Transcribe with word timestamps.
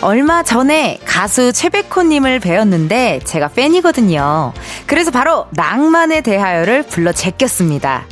얼마 0.00 0.44
전에 0.44 0.98
가수 1.04 1.52
최백호님을 1.52 2.38
배웠는데 2.38 3.20
제가 3.24 3.48
팬이거든요. 3.48 4.52
그래서 4.86 5.10
바로 5.10 5.46
낭만에 5.50 6.20
대하여를 6.20 6.84
불러 6.84 7.12
제꼈습니다. 7.12 8.06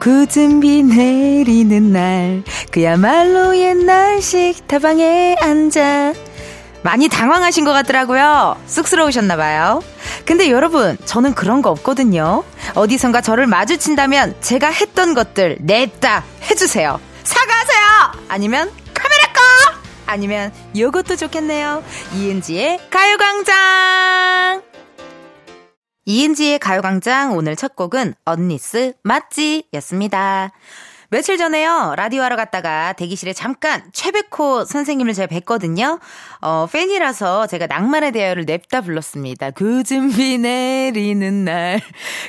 굳은 0.00 0.60
비 0.60 0.82
내리는 0.82 1.92
날 1.92 2.42
그야말로 2.70 3.56
옛날식 3.56 4.68
다방에 4.68 5.36
앉아 5.40 6.12
많이 6.82 7.08
당황하신 7.08 7.64
것 7.64 7.72
같더라고요. 7.72 8.56
쑥스러우셨나봐요. 8.66 9.82
근데 10.24 10.50
여러분, 10.50 10.96
저는 11.04 11.34
그런 11.34 11.62
거 11.62 11.70
없거든요. 11.70 12.42
어디선가 12.74 13.20
저를 13.20 13.46
마주친다면 13.46 14.34
제가 14.40 14.70
했던 14.70 15.14
것들 15.14 15.58
냈다 15.60 16.24
해주세요. 16.50 17.00
사과하세요! 17.24 18.24
아니면! 18.28 18.70
아니면 20.10 20.52
요것도 20.76 21.16
좋겠네요. 21.16 21.84
이은지의 22.16 22.80
가요광장! 22.90 24.62
이은지의 26.04 26.58
가요광장 26.58 27.36
오늘 27.36 27.54
첫 27.54 27.76
곡은 27.76 28.14
언니스 28.24 28.94
맞지? 29.04 29.68
였습니다. 29.74 30.50
며칠 31.10 31.38
전에요, 31.38 31.94
라디오 31.96 32.22
하러 32.22 32.36
갔다가 32.36 32.92
대기실에 32.92 33.32
잠깐 33.32 33.82
최백호 33.92 34.64
선생님을 34.64 35.12
제가 35.12 35.26
뵀거든요. 35.32 36.00
어, 36.40 36.68
팬이라서 36.70 37.46
제가 37.48 37.66
낭만의 37.66 38.12
대화를 38.12 38.44
냅다 38.46 38.80
불렀습니다. 38.80 39.50
굳은 39.50 40.10
비 40.10 40.38
내리는 40.38 41.44
날, 41.44 41.80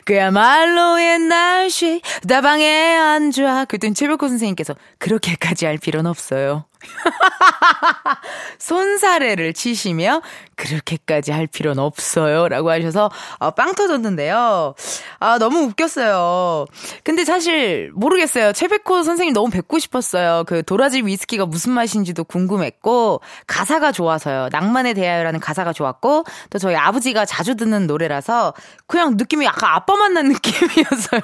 그야말로 0.06 1.02
옛날식, 1.02 2.02
다방에 2.28 2.96
앉아. 2.96 3.66
그땐 3.66 3.94
최백호 3.94 4.28
선생님께서 4.28 4.76
그렇게까지 4.98 5.66
할 5.66 5.78
필요는 5.78 6.10
없어요. 6.10 6.66
손사래를 8.60 9.54
치시며 9.54 10.22
그렇게까지 10.56 11.32
할 11.32 11.48
필요는 11.48 11.82
없어요. 11.82 12.48
라고 12.48 12.70
하셔서 12.70 13.10
어, 13.40 13.52
빵 13.52 13.74
터졌는데요. 13.74 14.76
아, 15.20 15.38
너무 15.40 15.62
웃겼어요. 15.62 16.66
근데 17.04 17.26
사실 17.26 17.92
모르겠어요. 17.96 18.54
최백호 18.54 19.04
선생님 19.04 19.34
너무 19.34 19.50
뵙고 19.50 19.80
싶었어요. 19.80 20.44
그 20.46 20.64
도라지 20.64 21.02
위스키가 21.02 21.46
무슨 21.46 21.72
맛인지도 21.72 22.24
궁금했고 22.24 23.22
가사가 23.48 23.92
좋아서요. 23.92 24.50
낭만에 24.52 24.94
대하여라는 24.94 25.40
가사가 25.40 25.74
좋았고 25.74 26.24
또 26.50 26.60
저희 26.60 26.76
아버지가 26.76 27.26
자주 27.26 27.56
듣는 27.56 27.88
노래라서 27.88 28.54
그냥 28.88 29.16
느낌이 29.18 29.46
약간 29.46 29.72
아빠 29.74 29.96
만난 29.96 30.28
느낌이었어요. 30.30 31.22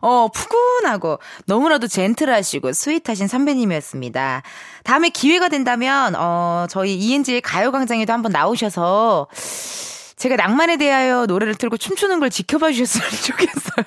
어, 0.00 0.28
푸근하고 0.32 1.18
너무나도 1.46 1.86
젠틀하시고 1.88 2.72
스윗하신 2.72 3.28
선배님이었습니다. 3.28 4.42
다음에 4.88 5.10
기회가 5.10 5.50
된다면 5.50 6.14
어 6.16 6.66
저희 6.70 6.94
이은지의 6.94 7.42
가요광장에도 7.42 8.10
한번 8.10 8.32
나오셔서 8.32 9.26
제가 10.16 10.36
낭만에 10.36 10.78
대하여 10.78 11.26
노래를 11.26 11.56
틀고 11.56 11.76
춤추는 11.76 12.20
걸 12.20 12.30
지켜봐 12.30 12.72
주셨으면 12.72 13.10
좋겠어요. 13.22 13.84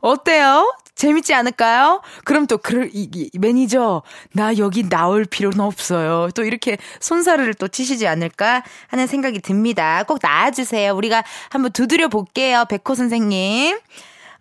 어때요? 0.02 0.74
재밌지 0.96 1.32
않을까요? 1.34 2.02
그럼 2.24 2.48
또, 2.48 2.58
그, 2.58 2.88
이, 2.92 3.08
이, 3.12 3.30
매니저, 3.38 4.02
나 4.32 4.56
여기 4.58 4.88
나올 4.88 5.24
필요는 5.24 5.60
없어요. 5.60 6.28
또 6.34 6.44
이렇게 6.44 6.78
손사래를 7.00 7.54
또 7.54 7.68
치시지 7.68 8.06
않을까 8.06 8.62
하는 8.88 9.06
생각이 9.06 9.40
듭니다. 9.40 10.02
꼭 10.02 10.18
나와주세요. 10.20 10.92
우리가 10.94 11.24
한번 11.48 11.72
두드려 11.72 12.08
볼게요. 12.08 12.64
백호 12.68 12.94
선생님. 12.94 13.78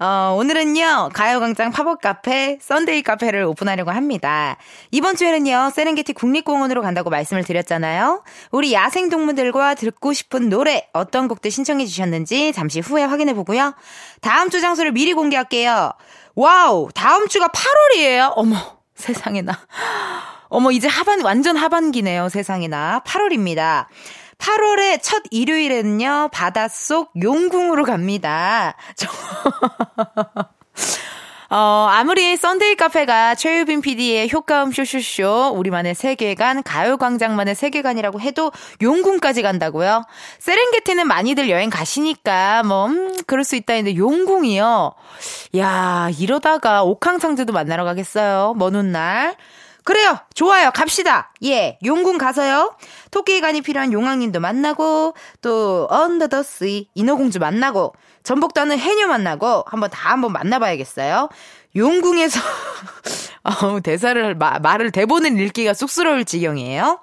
어, 0.04 0.34
오늘은요, 0.36 1.12
가요광장 1.14 1.70
팝업 1.70 2.02
카페, 2.02 2.58
Sunday 2.60 3.04
카페를 3.04 3.44
오픈하려고 3.44 3.92
합니다. 3.92 4.58
이번 4.90 5.16
주에는요, 5.16 5.70
세렝게티 5.76 6.14
국립공원으로 6.14 6.82
간다고 6.82 7.12
말씀을 7.12 7.44
드렸잖아요. 7.44 8.24
우리 8.50 8.74
야생동물들과 8.74 9.76
듣고 9.76 10.14
싶은 10.14 10.50
노래, 10.50 10.88
어떤 10.92 11.28
곡들 11.28 11.52
신청해 11.52 11.86
주셨는지 11.86 12.52
잠시 12.52 12.80
후에 12.80 13.04
확인해 13.04 13.36
보고요. 13.36 13.76
다음 14.22 14.50
주 14.50 14.60
장소를 14.60 14.92
미리 14.92 15.14
공개할게요. 15.14 15.92
wow, 16.34 16.90
다음 16.96 17.28
주가 17.28 17.50
8월이에요. 17.50 18.34
어머, 18.36 18.56
세상에나. 18.96 19.54
어머, 20.50 20.72
이제 20.72 20.88
하반, 20.88 21.22
완전 21.22 21.58
하반기네요, 21.58 22.30
세상에나. 22.30 23.04
8월입니다. 23.06 23.86
8월의 24.42 25.00
첫 25.04 25.22
일요일에는요, 25.30 26.30
바닷속 26.34 27.12
용궁으로 27.22 27.86
갑니다. 27.86 28.76
저... 28.96 29.08
어, 31.54 31.88
아무리 31.92 32.38
Sunday 32.38 32.76
카페가 32.76 33.36
최유빈 33.36 33.82
PD의 33.82 34.32
효과음 34.32 34.72
쇼쇼쇼, 34.72 35.52
우리만의 35.54 35.96
세계관, 35.96 36.64
가요광장만의 36.64 37.56
세계관이라고 37.56 38.22
해도 38.22 38.54
용궁까지 38.82 39.42
간다고요? 39.42 40.06
세렝게티는 40.40 41.08
많이들 41.08 41.50
여행 41.50 41.70
가시니까, 41.70 42.64
뭐, 42.64 42.88
음, 42.88 43.14
그럴 43.28 43.44
수 43.44 43.58
있다 43.58 43.74
했는데, 43.74 43.98
용궁이요? 43.98 44.94
야 45.58 46.10
이러다가 46.18 46.84
옥황상제도 46.84 47.52
만나러 47.52 47.84
가겠어요. 47.84 48.56
먼 48.58 48.76
훗날. 48.76 49.36
그래요. 49.84 50.18
좋아요. 50.34 50.72
갑시다. 50.74 51.34
예. 51.44 51.78
용궁 51.84 52.18
가서요. 52.18 52.76
토끼간이 53.10 53.62
필요한 53.62 53.92
용왕님도 53.94 54.40
만나고 54.40 55.16
또 55.42 55.88
Under 55.90 56.33
the 56.33 56.58
Sea 56.58 56.84
인어공주 56.94 57.40
만나고 57.40 57.94
전복도 58.24 58.62
하는 58.62 58.78
해녀 58.78 59.08
만나고 59.08 59.64
한번 59.68 59.90
다 59.90 60.12
한번 60.12 60.34
만나봐야겠어요. 60.34 61.30
용궁에서 61.76 62.40
어우 63.44 63.82
대사를 63.82 64.36
마, 64.36 64.60
말을 64.60 64.92
대본을 64.92 65.40
읽기가 65.40 65.74
쑥스러울 65.74 66.26
지경이에요. 66.26 67.00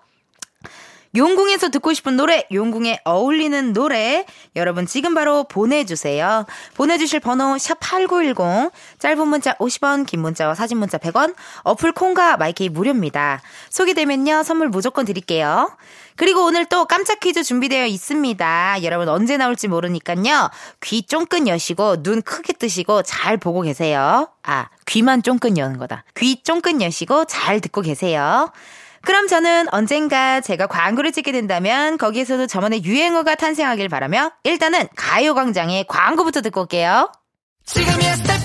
용궁에서 1.16 1.70
듣고 1.70 1.94
싶은 1.94 2.16
노래, 2.16 2.46
용궁에 2.52 3.00
어울리는 3.04 3.72
노래, 3.72 4.26
여러분 4.56 4.86
지금 4.86 5.14
바로 5.14 5.44
보내주세요. 5.44 6.44
보내주실 6.74 7.20
번호, 7.20 7.56
샵8910, 7.56 8.70
짧은 8.98 9.28
문자 9.28 9.54
50원, 9.54 10.06
긴 10.06 10.20
문자와 10.20 10.54
사진 10.54 10.78
문자 10.78 10.98
100원, 10.98 11.34
어플 11.64 11.92
콩과 11.92 12.36
마이케이 12.36 12.68
무료입니다. 12.68 13.40
소개되면요, 13.70 14.42
선물 14.42 14.68
무조건 14.68 15.04
드릴게요. 15.04 15.70
그리고 16.16 16.44
오늘 16.44 16.64
또 16.66 16.84
깜짝 16.84 17.20
퀴즈 17.20 17.44
준비되어 17.44 17.86
있습니다. 17.86 18.82
여러분 18.82 19.08
언제 19.08 19.36
나올지 19.36 19.68
모르니까요. 19.68 20.50
귀 20.82 21.02
쫑긋 21.02 21.46
여시고 21.46 22.02
눈 22.02 22.22
크게 22.22 22.54
뜨시고 22.54 23.02
잘 23.02 23.36
보고 23.36 23.60
계세요. 23.62 24.28
아, 24.42 24.68
귀만 24.86 25.22
쫑긋 25.22 25.56
여는 25.56 25.78
거다. 25.78 26.04
귀 26.16 26.42
쫑긋 26.42 26.82
여시고 26.82 27.26
잘 27.26 27.60
듣고 27.60 27.82
계세요. 27.82 28.50
그럼 29.08 29.26
저는 29.26 29.72
언젠가 29.72 30.40
제가 30.42 30.66
광고를 30.66 31.12
찍게 31.12 31.32
된다면 31.32 31.96
거기에서도 31.96 32.46
저만의 32.46 32.84
유행어가 32.84 33.36
탄생하길 33.36 33.88
바라며 33.88 34.32
일단은 34.44 34.86
가요광장의 34.96 35.86
광고부터 35.88 36.42
듣고 36.42 36.60
올게요. 36.60 37.10
지금이야 37.64 38.16
스텝 38.16 38.28
1, 38.28 38.36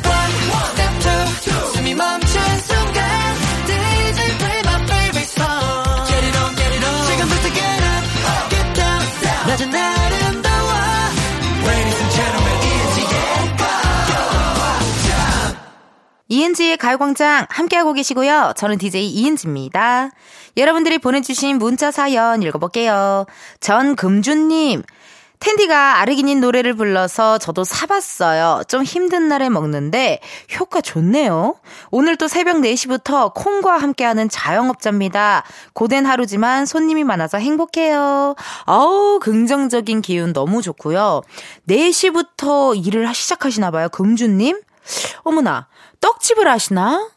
스텝 0.71 1.43
2, 1.43 1.47
숨이 1.75 1.93
멈춘 1.95 2.41
순간 2.61 3.35
DJ 3.65 4.37
play 4.37 4.59
my 4.63 4.75
favorite 4.83 5.27
song 5.27 5.83
Get 6.07 6.27
it 6.27 6.37
on, 6.39 6.55
get 6.55 6.71
it 6.71 6.85
on 6.85 7.07
지금부터 7.11 7.43
get 7.51 7.83
up, 7.83 8.07
get 8.49 8.73
down 8.73 9.03
낮은 9.47 9.75
아름다워 9.75 10.71
Ladies 11.67 11.99
and 11.99 12.15
gentlemen, 12.15 12.55
이은지의 12.63 13.11
가요광장 13.57 15.11
이은지의 16.29 16.77
가요광장 16.77 17.47
함께하고 17.49 17.91
계시고요. 17.91 18.53
저는 18.55 18.77
DJ 18.77 19.09
이은지입니다. 19.09 20.11
여러분들이 20.57 20.97
보내주신 20.99 21.57
문자 21.57 21.91
사연 21.91 22.43
읽어볼게요. 22.43 23.25
전금주님, 23.59 24.83
텐디가 25.43 25.99
아르기닌 25.99 26.39
노래를 26.39 26.73
불러서 26.73 27.37
저도 27.37 27.65
사봤어요. 27.65 28.63
좀 28.69 28.83
힘든 28.83 29.27
날에 29.27 29.49
먹는데 29.49 30.21
효과 30.57 30.79
좋네요. 30.79 31.55
오늘 31.91 32.15
또 32.15 32.29
새벽 32.29 32.57
4시부터 32.57 33.33
콩과 33.33 33.77
함께하는 33.77 34.29
자영업자입니다. 34.29 35.43
고된 35.73 36.05
하루지만 36.05 36.65
손님이 36.65 37.03
많아서 37.03 37.39
행복해요. 37.39 38.35
아우, 38.65 39.19
긍정적인 39.19 40.01
기운 40.01 40.31
너무 40.31 40.61
좋고요. 40.61 41.21
4시부터 41.67 42.87
일을 42.87 43.13
시작하시나봐요. 43.13 43.89
금주님? 43.89 44.61
어머나, 45.23 45.67
떡집을 45.99 46.47
하시나? 46.47 47.09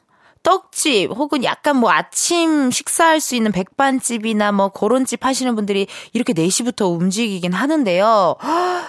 떡집 0.46 1.10
혹은 1.10 1.42
약간 1.42 1.76
뭐 1.76 1.90
아침 1.90 2.70
식사할 2.70 3.18
수 3.18 3.34
있는 3.34 3.50
백반집이나 3.50 4.52
뭐 4.52 4.68
그런 4.68 5.04
집 5.04 5.24
하시는 5.26 5.52
분들이 5.56 5.88
이렇게 6.12 6.32
4시부터 6.34 6.88
움직이긴 6.88 7.52
하는데요. 7.52 8.36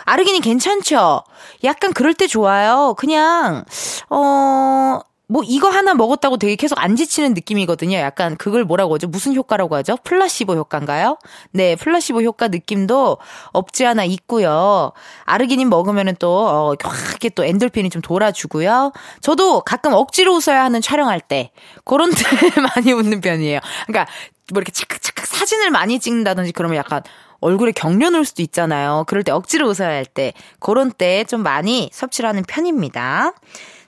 아르기닌 0.05 0.43
괜찮죠? 0.43 1.23
약간 1.63 1.93
그럴 1.93 2.13
때 2.13 2.27
좋아요. 2.27 2.93
그냥 2.95 3.65
어 4.11 4.99
뭐 5.29 5.43
이거 5.45 5.67
하나 5.69 5.93
먹었다고 5.93 6.37
되게 6.37 6.55
계속 6.55 6.79
안 6.81 6.95
지치는 6.95 7.33
느낌이거든요. 7.33 7.97
약간 7.97 8.37
그걸 8.37 8.63
뭐라고 8.63 8.93
하죠? 8.95 9.07
무슨 9.07 9.35
효과라고 9.35 9.75
하죠? 9.75 9.97
플라시보 10.03 10.53
효과인가요? 10.55 11.17
네, 11.51 11.75
플라시보 11.75 12.21
효과 12.21 12.47
느낌도 12.47 13.17
없지 13.51 13.85
않아 13.85 14.05
있고요. 14.05 14.93
아르기닌 15.25 15.69
먹으면은 15.69 16.15
또, 16.19 16.47
어, 16.47 16.75
확게 16.81 17.27
또 17.29 17.43
엔돌핀이 17.43 17.89
좀 17.89 18.01
돌아주고요. 18.01 18.93
저도 19.19 19.61
가끔 19.61 19.91
억지로 19.93 20.33
웃어야 20.35 20.63
하는 20.63 20.81
촬영할 20.81 21.19
때, 21.19 21.51
그런 21.83 22.09
때 22.11 22.15
많이 22.75 22.93
웃는 22.93 23.19
편이에요. 23.19 23.59
그러니까 23.87 24.09
뭐 24.53 24.61
이렇게 24.61 24.71
착각착각 24.71 25.25
사진을 25.25 25.71
많이 25.71 25.99
찍는다든지 25.99 26.53
그러면 26.53 26.77
약간 26.77 27.01
얼굴에 27.41 27.73
경련 27.73 28.15
올 28.15 28.23
수도 28.23 28.41
있잖아요. 28.43 29.03
그럴 29.07 29.23
때 29.23 29.31
억지로 29.33 29.67
웃어야 29.67 29.89
할 29.89 30.05
때, 30.05 30.31
그런 30.59 30.89
때 30.91 31.25
좀 31.25 31.43
많이 31.43 31.89
섭취를 31.91 32.29
하는 32.29 32.43
편입니다. 32.47 33.33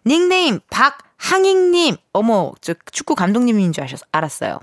닉네임 0.06 0.60
박 0.70 0.98
항익님, 1.20 1.98
어머, 2.14 2.54
저 2.62 2.74
축구 2.92 3.14
감독님인 3.14 3.74
줄 3.74 3.84
아셨, 3.84 4.00
알았어요. 4.12 4.60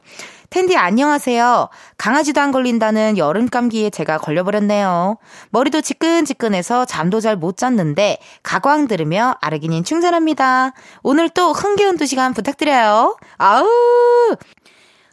텐디 0.48 0.76
안녕하세요. 0.76 1.68
강아지도 1.98 2.40
안 2.40 2.50
걸린다는 2.50 3.18
여름 3.18 3.48
감기에 3.48 3.90
제가 3.90 4.16
걸려버렸네요. 4.18 5.18
머리도 5.50 5.82
지끈지끈해서 5.82 6.86
잠도 6.86 7.20
잘 7.20 7.36
못 7.36 7.58
잤는데 7.58 8.18
가광 8.42 8.88
들으며 8.88 9.36
아르기닌 9.42 9.84
충전합니다. 9.84 10.72
오늘 11.02 11.28
또 11.28 11.52
흥겨운 11.52 11.98
두 11.98 12.06
시간 12.06 12.32
부탁드려요. 12.32 13.18
아우 13.36 13.66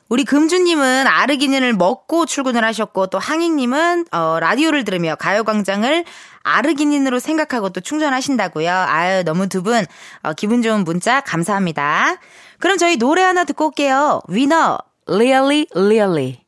우리 0.07 0.25
금주님은 0.25 1.07
아르기닌을 1.07 1.73
먹고 1.73 2.27
출근을 2.27 2.63
하셨고 2.63 3.07
또 3.07 3.17
항익님은 3.17 4.05
어, 4.11 4.37
라디오를 4.39 4.83
들으며 4.83 5.15
가요광장을 5.15 6.05
아르기닌으로 6.43 7.19
생각하고 7.19 7.69
또 7.69 7.81
충전하신다고요. 7.81 8.71
아유 8.71 9.23
너무 9.23 9.49
두분 9.49 9.85
어, 10.21 10.33
기분 10.33 10.61
좋은 10.61 10.83
문자 10.83 11.21
감사합니다. 11.21 12.17
그럼 12.59 12.77
저희 12.77 12.97
노래 12.97 13.21
하나 13.21 13.43
듣고 13.43 13.67
올게요. 13.67 14.21
위너 14.27 14.77
Really 15.07 15.67
Really 15.75 16.43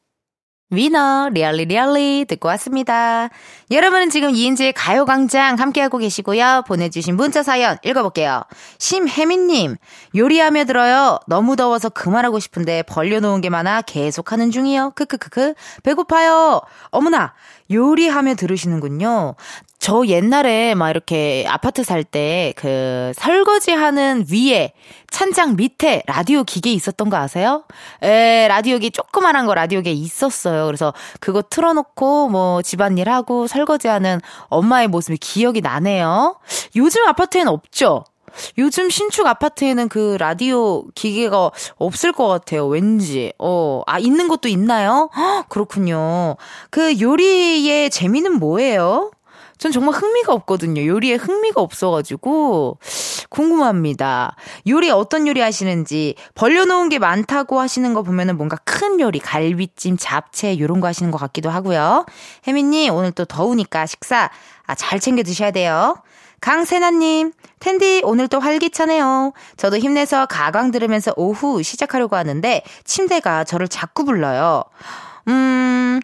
위너 0.72 1.30
Really 1.32 1.66
Really 1.66 2.26
듣고 2.28 2.48
왔습니다. 2.50 3.30
여러분은 3.70 4.10
지금 4.10 4.32
이은지의 4.32 4.74
가요광장 4.74 5.60
함께하고 5.60 6.00
계시고요. 6.00 6.64
보내주신 6.68 7.16
문자 7.16 7.44
사연 7.44 7.78
읽어볼게요. 7.84 8.42
심혜민님 8.80 9.78
요리하며 10.16 10.66
들어요. 10.66 11.20
너무 11.28 11.56
더워서 11.56 11.90
그만하고 11.90 12.40
싶은데 12.40 12.82
벌려놓은 12.84 13.42
게 13.42 13.50
많아 13.50 13.84
계속 13.84 14.32
하는 14.32 14.50
중이요. 14.50 14.94
크크크크 14.96 15.54
배고파요. 15.84 16.62
어머나 16.90 17.36
요리하며 17.72 18.36
들으시는군요. 18.36 19.36
저 19.80 20.04
옛날에 20.08 20.74
막 20.74 20.90
이렇게 20.90 21.46
아파트 21.48 21.84
살 21.84 22.04
때 22.04 22.54
그 22.56 23.12
설거지 23.16 23.72
하는 23.72 24.26
위에 24.32 24.74
찬장 25.12 25.56
밑에 25.56 26.02
라디오 26.08 26.44
기계 26.44 26.72
있었던 26.74 27.10
거 27.10 27.18
아세요? 27.18 27.64
에, 28.02 28.48
라디오기 28.48 28.92
조그만한 28.92 29.46
거 29.46 29.54
라디오기에 29.54 29.94
있었어요. 29.94 30.66
그래서 30.66 30.94
그거 31.20 31.44
틀어놓고 31.48 32.30
뭐 32.30 32.62
집안일 32.62 33.10
하고 33.10 33.48
설거지 33.48 33.88
하는 33.88 34.20
엄마의 34.48 34.88
모습이 34.88 35.18
기억이 35.18 35.62
나네요. 35.62 36.40
요즘 36.76 37.06
아파트에는 37.08 37.52
없죠? 37.52 38.04
요즘 38.58 38.90
신축 38.90 39.26
아파트에는 39.28 39.88
그 39.88 40.18
라디오 40.20 40.84
기계가 40.96 41.52
없을 41.78 42.12
것 42.12 42.28
같아요. 42.28 42.68
왠지. 42.68 43.32
어, 43.40 43.82
아, 43.88 43.98
있는 44.00 44.28
것도 44.28 44.50
있나요? 44.50 45.10
헉, 45.16 45.48
그렇군요. 45.48 46.36
그 46.70 47.00
요리의 47.00 47.90
재미는 47.92 48.34
뭐예요? 48.40 49.12
전 49.58 49.72
정말 49.72 49.96
흥미가 49.96 50.34
없거든요. 50.34 50.86
요리에 50.86 51.16
흥미가 51.16 51.62
없어가지고 51.62 52.78
궁금합니다. 53.30 54.36
요리 54.68 54.90
어떤 54.90 55.28
요리 55.28 55.42
하시는지 55.42 56.16
벌려놓은 56.36 56.90
게 56.90 57.00
많다고 57.00 57.60
하시는 57.60 57.94
거 57.94 58.04
보면은 58.04 58.38
뭔가 58.38 58.58
큰 58.66 59.00
요리, 59.00 59.20
갈비찜, 59.20 59.98
잡채 59.98 60.60
요런 60.60 60.80
거 60.80 60.88
하시는 60.88 61.12
것 61.12 61.18
같기도 61.18 61.50
하고요. 61.50 62.06
혜민님 62.48 62.94
오늘 62.94 63.12
또 63.12 63.26
더우니까 63.26 63.86
식사 63.86 64.30
아, 64.66 64.76
잘 64.76 65.00
챙겨 65.00 65.24
드셔야 65.24 65.52
돼요. 65.52 65.96
강세나님, 66.42 67.32
텐디 67.60 68.02
오늘 68.04 68.28
또 68.28 68.40
활기차네요. 68.40 69.34
저도 69.58 69.78
힘내서 69.78 70.28
가강 70.28 70.72
들으면서 70.72 71.12
오후 71.16 71.64
시작하려고 71.64 72.16
하는데 72.18 72.62
침대가 72.84 73.44
저를 73.44 73.68
자꾸 73.68 74.06
불러요. 74.06 74.64
음, 75.28 76.00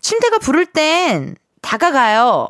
침대가 0.00 0.38
부를 0.38 0.66
땐 0.66 1.36
다가가요. 1.60 2.48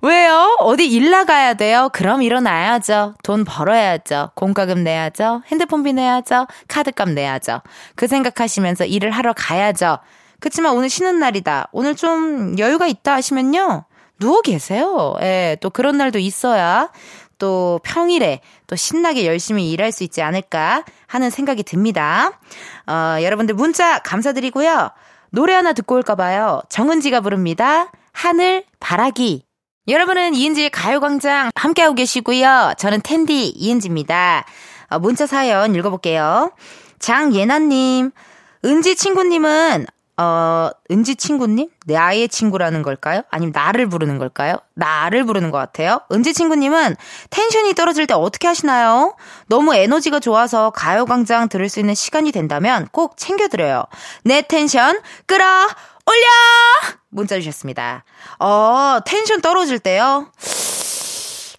왜요? 0.00 0.56
어디 0.60 0.86
일 0.86 1.10
나가야 1.10 1.54
돼요? 1.54 1.90
그럼 1.92 2.22
일어나야죠. 2.22 3.14
돈 3.22 3.44
벌어야죠. 3.44 4.30
공과금 4.34 4.82
내야죠. 4.82 5.42
핸드폰비 5.48 5.92
내야죠. 5.92 6.46
카드값 6.68 7.10
내야죠. 7.10 7.60
그 7.96 8.06
생각하시면서 8.06 8.86
일을 8.86 9.10
하러 9.10 9.32
가야죠. 9.32 9.98
그치만 10.40 10.74
오늘 10.74 10.88
쉬는 10.88 11.18
날이다. 11.18 11.68
오늘 11.72 11.96
좀 11.96 12.58
여유가 12.58 12.86
있다 12.86 13.14
하시면요. 13.14 13.84
누워 14.20 14.40
계세요. 14.40 15.16
예, 15.20 15.56
또 15.60 15.70
그런 15.70 15.96
날도 15.96 16.18
있어야 16.18 16.90
또 17.38 17.80
평일에 17.84 18.40
또 18.66 18.76
신나게 18.76 19.26
열심히 19.26 19.70
일할 19.70 19.92
수 19.92 20.02
있지 20.02 20.22
않을까 20.22 20.84
하는 21.06 21.30
생각이 21.30 21.62
듭니다. 21.62 22.40
어, 22.86 23.22
여러분들 23.22 23.54
문자 23.54 23.98
감사드리고요. 24.00 24.90
노래 25.30 25.54
하나 25.54 25.72
듣고 25.72 25.94
올까봐요. 25.96 26.62
정은지가 26.68 27.20
부릅니다. 27.20 27.90
하늘 28.18 28.64
바라기. 28.80 29.44
여러분은 29.86 30.34
이은지의 30.34 30.70
가요광장 30.70 31.50
함께하고 31.54 31.94
계시고요. 31.94 32.74
저는 32.76 33.00
텐디 33.02 33.46
이은지입니다. 33.46 34.44
어, 34.90 34.98
문자 34.98 35.24
사연 35.24 35.76
읽어볼게요. 35.76 36.50
장예나님, 36.98 38.10
은지 38.64 38.96
친구님은 38.96 39.86
어, 40.20 40.70
은지 40.90 41.14
친구님? 41.14 41.68
내 41.86 41.94
아이의 41.94 42.28
친구라는 42.28 42.82
걸까요? 42.82 43.22
아니면 43.30 43.52
나를 43.54 43.88
부르는 43.88 44.18
걸까요? 44.18 44.56
나를 44.74 45.24
부르는 45.24 45.52
것 45.52 45.58
같아요. 45.58 46.00
은지 46.10 46.32
친구님은 46.32 46.96
텐션이 47.30 47.74
떨어질 47.74 48.08
때 48.08 48.14
어떻게 48.14 48.48
하시나요? 48.48 49.14
너무 49.46 49.76
에너지가 49.76 50.18
좋아서 50.18 50.70
가요광장 50.70 51.48
들을 51.48 51.68
수 51.68 51.78
있는 51.78 51.94
시간이 51.94 52.32
된다면 52.32 52.88
꼭 52.90 53.16
챙겨드려요. 53.16 53.84
내 54.24 54.42
텐션 54.42 55.00
끌어 55.26 55.68
올려! 56.08 56.96
문자 57.10 57.34
주셨습니다. 57.36 58.04
어, 58.38 59.00
텐션 59.04 59.42
떨어질 59.42 59.78
때요? 59.78 60.32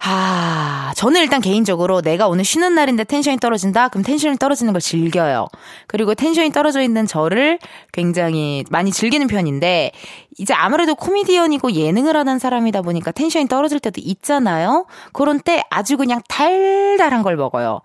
아, 0.02 0.92
저는 0.96 1.20
일단 1.20 1.40
개인적으로 1.40 2.00
내가 2.00 2.26
오늘 2.26 2.44
쉬는 2.44 2.74
날인데 2.74 3.04
텐션이 3.04 3.36
떨어진다? 3.36 3.88
그럼 3.88 4.02
텐션이 4.02 4.38
떨어지는 4.38 4.72
걸 4.72 4.80
즐겨요. 4.80 5.46
그리고 5.86 6.14
텐션이 6.16 6.50
떨어져 6.50 6.80
있는 6.80 7.06
저를 7.06 7.60
굉장히 7.92 8.64
많이 8.70 8.90
즐기는 8.90 9.24
편인데, 9.28 9.92
이제 10.38 10.52
아무래도 10.54 10.96
코미디언이고 10.96 11.72
예능을 11.72 12.16
하는 12.16 12.40
사람이다 12.40 12.82
보니까 12.82 13.12
텐션이 13.12 13.46
떨어질 13.46 13.78
때도 13.78 14.00
있잖아요? 14.02 14.86
그런 15.12 15.38
때 15.38 15.62
아주 15.70 15.96
그냥 15.96 16.22
달달한 16.28 17.22
걸 17.22 17.36
먹어요. 17.36 17.82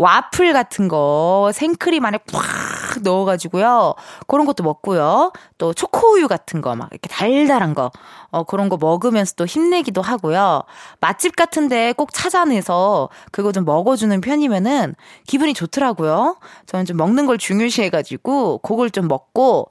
와플 0.00 0.54
같은 0.54 0.88
거 0.88 1.50
생크림 1.52 2.02
안에 2.06 2.18
팍 2.32 3.02
넣어가지고요. 3.02 3.94
그런 4.26 4.46
것도 4.46 4.62
먹고요. 4.64 5.32
또 5.58 5.74
초코우유 5.74 6.26
같은 6.26 6.62
거 6.62 6.74
막 6.74 6.88
이렇게 6.90 7.08
달달한 7.10 7.74
거. 7.74 7.90
어, 8.30 8.44
그런 8.44 8.68
거 8.70 8.78
먹으면서 8.78 9.34
또 9.36 9.44
힘내기도 9.44 10.00
하고요. 10.00 10.62
맛집 11.00 11.36
같은데 11.36 11.92
꼭 11.92 12.14
찾아내서 12.14 13.10
그거 13.30 13.52
좀 13.52 13.66
먹어주는 13.66 14.18
편이면은 14.22 14.94
기분이 15.26 15.52
좋더라고요. 15.52 16.36
저는 16.64 16.86
좀 16.86 16.96
먹는 16.96 17.26
걸 17.26 17.36
중요시해가지고 17.36 18.58
그걸 18.58 18.90
좀 18.90 19.06
먹고 19.06 19.68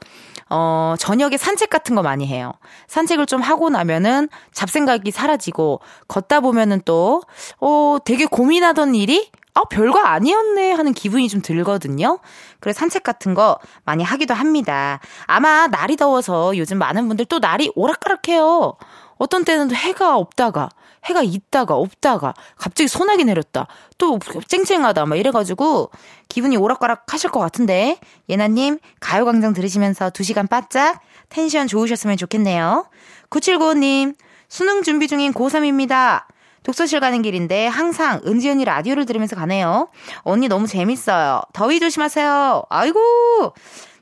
어, 0.51 0.95
저녁에 0.99 1.37
산책 1.37 1.69
같은 1.71 1.95
거 1.95 2.03
많이 2.03 2.27
해요. 2.27 2.53
산책을 2.87 3.25
좀 3.25 3.41
하고 3.41 3.69
나면은 3.69 4.29
잡생각이 4.51 5.09
사라지고 5.11 5.79
걷다 6.07 6.39
보면은 6.41 6.81
또, 6.85 7.21
어, 7.59 7.97
되게 8.03 8.25
고민하던 8.25 8.95
일이 8.95 9.29
아, 9.59 9.63
별거 9.69 9.99
아니었네 9.99 10.71
하는 10.71 10.93
기분이 10.93 11.27
좀 11.27 11.41
들거든요. 11.41 12.19
그래서 12.61 12.79
산책 12.79 13.03
같은 13.03 13.33
거 13.33 13.59
많이 13.83 14.03
하기도 14.03 14.33
합니다. 14.33 14.99
아마 15.25 15.67
날이 15.67 15.97
더워서 15.97 16.55
요즘 16.57 16.77
많은 16.77 17.09
분들 17.09 17.25
또 17.25 17.39
날이 17.39 17.69
오락가락해요. 17.75 18.77
어떤 19.17 19.43
때는 19.43 19.67
또 19.67 19.75
해가 19.75 20.15
없다가, 20.15 20.69
해가 21.03 21.23
있다가 21.23 21.75
없다가, 21.75 22.33
갑자기 22.55 22.87
소나기 22.87 23.25
내렸다. 23.25 23.67
또 23.97 24.17
쨍쨍하다. 24.47 25.05
막 25.05 25.17
이래가지고 25.17 25.91
기분이 26.29 26.55
오락가락 26.55 27.11
하실 27.11 27.29
것 27.29 27.41
같은데. 27.41 27.99
예나님, 28.29 28.79
가요광장 29.01 29.53
들으시면서 29.53 30.09
2시간 30.11 30.49
바짝 30.49 31.01
텐션 31.27 31.67
좋으셨으면 31.67 32.15
좋겠네요. 32.15 32.87
9795님, 33.29 34.15
수능 34.47 34.83
준비 34.83 35.09
중인 35.09 35.33
고3입니다. 35.33 36.23
독서실 36.63 36.99
가는 36.99 37.21
길인데 37.21 37.67
항상 37.67 38.21
은지 38.25 38.49
언니 38.49 38.65
라디오를 38.65 39.05
들으면서 39.05 39.35
가네요. 39.35 39.89
언니 40.19 40.47
너무 40.47 40.67
재밌어요. 40.67 41.41
더위 41.53 41.79
조심하세요. 41.79 42.63
아이고. 42.69 42.99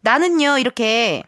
나는요, 0.02 0.58
이렇게 0.60 1.24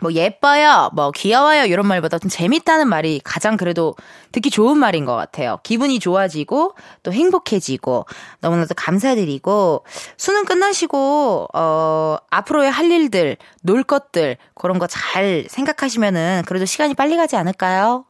뭐 0.00 0.12
예뻐요, 0.12 0.90
뭐 0.94 1.12
귀여워요 1.12 1.64
이런 1.64 1.86
말보다 1.86 2.18
좀 2.18 2.28
재밌다는 2.28 2.88
말이 2.88 3.20
가장 3.22 3.56
그래도 3.56 3.94
듣기 4.32 4.50
좋은 4.50 4.76
말인 4.76 5.04
것 5.04 5.14
같아요. 5.14 5.60
기분이 5.62 6.00
좋아지고 6.00 6.74
또 7.04 7.12
행복해지고 7.12 8.06
너무나도 8.40 8.74
감사드리고 8.74 9.84
수능 10.16 10.44
끝나시고 10.44 11.46
어 11.54 12.16
앞으로의 12.30 12.70
할 12.72 12.90
일들, 12.90 13.36
놀 13.62 13.84
것들 13.84 14.38
그런 14.54 14.80
거 14.80 14.88
잘 14.88 15.46
생각하시면은 15.48 16.42
그래도 16.46 16.64
시간이 16.66 16.94
빨리 16.94 17.16
가지 17.16 17.36
않을까요? 17.36 18.04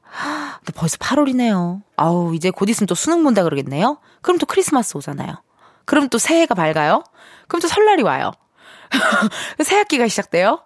근데 0.58 0.72
벌써 0.74 0.96
8월이네요. 0.98 1.82
아우 1.96 2.34
이제 2.34 2.50
곧 2.50 2.68
있으면 2.68 2.86
또 2.86 2.94
수능 2.94 3.24
본다 3.24 3.42
그러겠네요. 3.42 3.98
그럼 4.20 4.38
또 4.38 4.46
크리스마스 4.46 4.96
오잖아요. 4.96 5.42
그럼 5.84 6.08
또 6.08 6.18
새해가 6.18 6.54
밝아요. 6.54 7.02
그럼 7.48 7.60
또 7.60 7.68
설날이 7.68 8.02
와요. 8.02 8.32
새 9.64 9.76
학기가 9.76 10.06
시작돼요. 10.08 10.62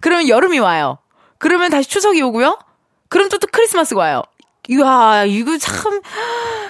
그러면 0.00 0.28
여름이 0.28 0.58
와요. 0.58 0.98
그러면 1.38 1.70
다시 1.70 1.88
추석이 1.88 2.20
오고요. 2.22 2.58
그럼 3.08 3.28
또, 3.28 3.38
또 3.38 3.46
크리스마스가 3.50 4.00
와요. 4.00 4.22
이야, 4.68 5.24
이거 5.26 5.58
참, 5.58 6.00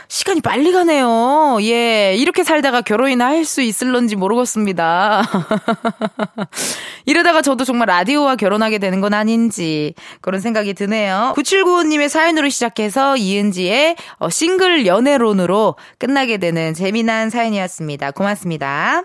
시간이 0.08 0.40
빨리 0.40 0.72
가네요. 0.72 1.58
예, 1.62 2.14
이렇게 2.16 2.42
살다가 2.42 2.80
결혼이나 2.80 3.26
할 3.26 3.44
수 3.44 3.60
있을런지 3.62 4.16
모르겠습니다. 4.16 5.22
이러다가 7.04 7.42
저도 7.42 7.64
정말 7.64 7.86
라디오와 7.88 8.36
결혼하게 8.36 8.78
되는 8.78 9.00
건 9.00 9.12
아닌지 9.12 9.94
그런 10.22 10.40
생각이 10.40 10.72
드네요. 10.74 11.34
9795님의 11.36 12.08
사연으로 12.08 12.48
시작해서 12.48 13.16
이은지의 13.16 13.96
어, 14.18 14.30
싱글 14.30 14.86
연애론으로 14.86 15.76
끝나게 15.98 16.38
되는 16.38 16.72
재미난 16.74 17.28
사연이었습니다. 17.28 18.12
고맙습니다. 18.12 19.02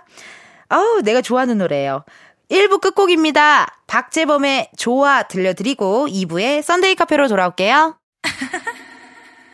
아우, 0.70 1.02
내가 1.02 1.22
좋아하는 1.22 1.58
노래예요. 1.58 2.06
1부 2.50 2.80
끝곡입니다. 2.82 3.68
박재범의 3.88 4.72
좋아 4.78 5.24
들려드리고 5.24 6.08
2부에 6.08 6.62
썬데이 6.62 6.96
카페로 6.96 7.28
돌아올게요. 7.28 7.98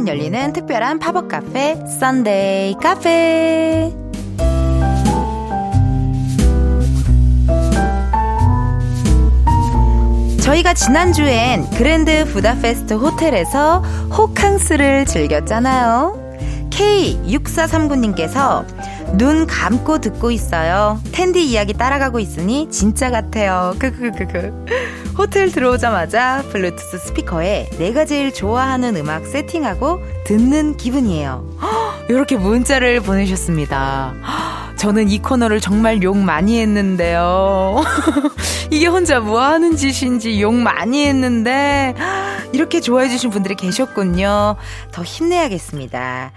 2시간 0.00 0.08
열리는 0.08 0.52
특별한 0.52 0.98
팝업 0.98 1.28
카페 1.28 1.76
Sunday 1.98 2.76
카페 2.82 3.92
저희가 10.42 10.74
지난주엔 10.74 11.70
그랜드 11.70 12.24
부다페스트 12.26 12.94
호텔에서 12.94 13.80
호캉스를 14.16 15.06
즐겼잖아요. 15.06 16.18
K6439님께서 16.70 18.64
눈 19.14 19.46
감고 19.46 20.00
듣고 20.00 20.30
있어요. 20.30 21.00
은디 21.12 21.44
이야기 21.44 21.72
따라가고 21.72 22.20
있으니 22.20 22.68
진짜 22.70 23.10
같아요. 23.10 23.74
크크크크. 23.78 24.66
호텔 25.18 25.50
들어오자마자 25.50 26.42
블루투스 26.50 26.98
스피커에 26.98 27.70
내가 27.78 28.04
제일 28.04 28.32
좋아하는 28.32 28.96
음악 28.96 29.26
세팅하고 29.26 30.00
듣는 30.24 30.76
기분이에요. 30.76 31.44
이렇게 32.08 32.36
문자를 32.36 33.00
보내셨습니다. 33.00 34.14
저는 34.76 35.10
이 35.10 35.18
코너를 35.18 35.60
정말 35.60 36.02
욕 36.02 36.16
많이 36.16 36.58
했는데요. 36.60 37.82
이게 38.70 38.86
혼자 38.86 39.20
뭐 39.20 39.42
하는 39.42 39.76
짓인지 39.76 40.40
욕 40.40 40.54
많이 40.54 41.06
했는데, 41.06 41.94
이렇게 42.54 42.80
좋아해 42.80 43.10
주신 43.10 43.28
분들이 43.28 43.56
계셨군요. 43.56 44.56
더 44.90 45.02
힘내야겠습니다. 45.02 46.32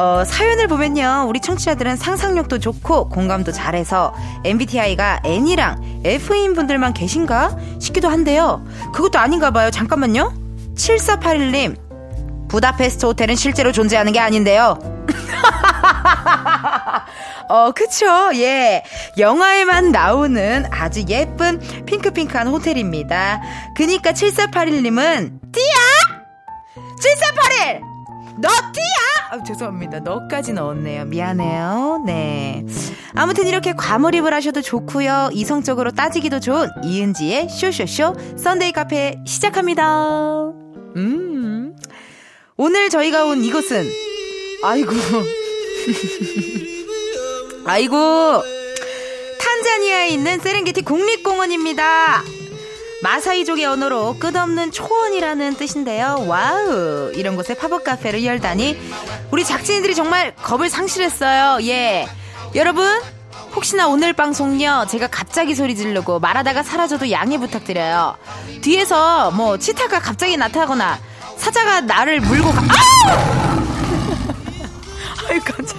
어, 0.00 0.24
사연을 0.24 0.66
보면요. 0.66 1.26
우리 1.28 1.40
청취자들은 1.40 1.96
상상력도 1.96 2.58
좋고 2.58 3.10
공감도 3.10 3.52
잘해서 3.52 4.14
MBTI가 4.44 5.20
N이랑 5.24 6.00
F인 6.06 6.54
분들만 6.54 6.94
계신가 6.94 7.54
싶기도 7.78 8.08
한데요. 8.08 8.64
그것도 8.94 9.18
아닌가 9.18 9.50
봐요. 9.50 9.70
잠깐만요. 9.70 10.32
7481님. 10.74 11.76
부다페스트 12.48 13.04
호텔은 13.04 13.36
실제로 13.36 13.72
존재하는 13.72 14.12
게 14.12 14.20
아닌데요. 14.20 14.78
어, 17.50 17.72
그쵸. 17.72 18.06
예. 18.36 18.82
영화에만 19.18 19.92
나오는 19.92 20.64
아주 20.70 21.04
예쁜 21.08 21.60
핑크핑크한 21.84 22.48
호텔입니다. 22.48 23.42
그니까 23.76 24.12
7481님은, 24.12 25.52
띠야! 25.52 25.74
7481! 27.02 27.89
너 28.40 28.48
띠야! 28.48 29.32
아, 29.32 29.42
죄송합니다. 29.44 30.00
너까지 30.00 30.52
넣었네요. 30.52 31.04
미안해요. 31.04 32.02
네. 32.06 32.64
아무튼 33.14 33.46
이렇게 33.46 33.72
과몰입을 33.74 34.32
하셔도 34.34 34.60
좋고요. 34.62 35.30
이성적으로 35.32 35.92
따지기도 35.92 36.40
좋은 36.40 36.68
이은지의 36.84 37.48
쇼쇼쇼 37.48 38.14
Sunday 38.36 38.72
카페 38.72 39.16
시작합니다. 39.26 39.84
음. 40.96 41.76
오늘 42.56 42.90
저희가 42.90 43.24
온 43.24 43.42
이곳은 43.44 43.88
아이고 44.62 44.92
아이고 47.64 48.42
탄자니아에 49.40 50.08
있는 50.10 50.38
세렝게티 50.40 50.82
국립공원입니다. 50.82 52.22
마사이족의 53.02 53.64
언어로 53.64 54.16
끝없는 54.18 54.72
초원이라는 54.72 55.56
뜻인데요. 55.56 56.24
wow 56.26 57.12
이런 57.14 57.36
곳에 57.36 57.54
팝업 57.54 57.82
카페를 57.84 58.24
열다니 58.24 58.78
우리 59.30 59.44
작진이들이 59.44 59.94
정말 59.94 60.34
겁을 60.36 60.68
상실했어요. 60.68 61.66
예 61.66 62.06
여러분 62.54 62.86
혹시나 63.54 63.88
오늘 63.88 64.12
방송요 64.12 64.86
제가 64.88 65.06
갑자기 65.08 65.54
소리 65.54 65.74
지르고 65.74 66.20
말하다가 66.20 66.62
사라져도 66.62 67.10
양해 67.10 67.38
부탁드려요. 67.38 68.16
뒤에서 68.60 69.30
뭐 69.30 69.56
치타가 69.58 69.98
갑자기 69.98 70.36
나타나거나 70.36 70.98
사자가 71.36 71.80
나를 71.80 72.20
물고 72.20 72.50
가. 72.52 72.60
아! 72.60 73.60
아유 75.30 75.40
깜짝. 75.44 75.78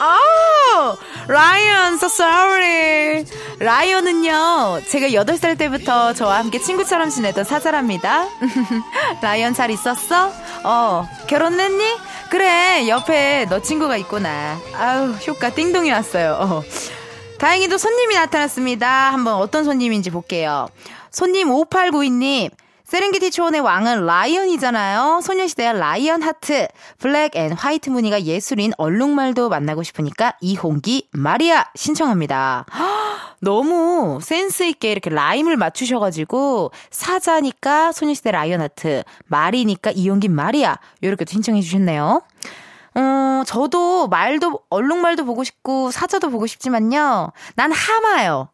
아, 0.00 0.96
라이언, 1.28 1.94
so 1.96 2.06
sorry. 2.06 3.24
라이언은요, 3.58 4.80
제가 4.88 5.08
8살 5.08 5.58
때부터 5.58 6.14
저와 6.14 6.38
함께 6.38 6.58
친구처럼 6.58 7.10
지내던 7.10 7.44
사자랍니다. 7.44 8.26
Lion 9.20 9.52
잘 9.52 9.70
있었어? 9.70 10.32
어, 10.64 11.06
결혼했니? 11.26 11.84
그래, 12.30 12.88
옆에 12.88 13.46
너 13.50 13.60
친구가 13.60 13.98
있구나. 13.98 14.58
아우, 14.74 15.10
효과 15.26 15.50
띵동이 15.50 15.90
왔어요. 15.90 16.38
어. 16.40 16.62
다행히도 17.38 17.76
손님이 17.76 18.14
나타났습니다. 18.14 19.12
한번 19.12 19.34
어떤 19.34 19.64
손님인지 19.64 20.08
볼게요. 20.10 20.66
손님 21.10 21.50
5892님, 21.50 22.50
세렝게티 22.88 23.32
초원의 23.32 23.60
왕은 23.60 24.06
lion이잖아요. 24.06 25.20
소녀시대의 25.22 25.78
Lion 25.78 26.22
Heart. 26.22 26.68
Black 26.96 27.36
and 27.36 27.52
white 27.52 27.90
무늬가 27.90 28.22
예술인 28.22 28.72
얼룩말도 28.78 29.50
만나고 29.50 29.82
싶으니까 29.82 30.32
이홍기 30.40 31.10
마리아 31.12 31.66
신청합니다. 31.74 32.64
너무 33.42 34.20
센스 34.22 34.62
있게 34.62 34.90
이렇게 34.90 35.10
라임을 35.10 35.58
맞추셔가지고 35.58 36.70
사자니까 36.88 37.92
소녀시대 37.92 38.30
Lion 38.30 38.62
Heart. 38.62 39.02
말이니까 39.26 39.90
이홍기 39.90 40.28
마리아. 40.28 40.78
이렇게 41.02 41.26
신청해 41.28 41.60
주셨네요. 41.60 42.22
어, 42.94 43.42
저도 43.46 44.08
말도, 44.08 44.60
얼룩말도 44.70 45.26
보고 45.26 45.44
싶고, 45.44 45.90
사자도 45.90 46.30
보고 46.30 46.46
싶지만요. 46.46 47.32
난 47.54 47.70
하마요. 47.70 48.48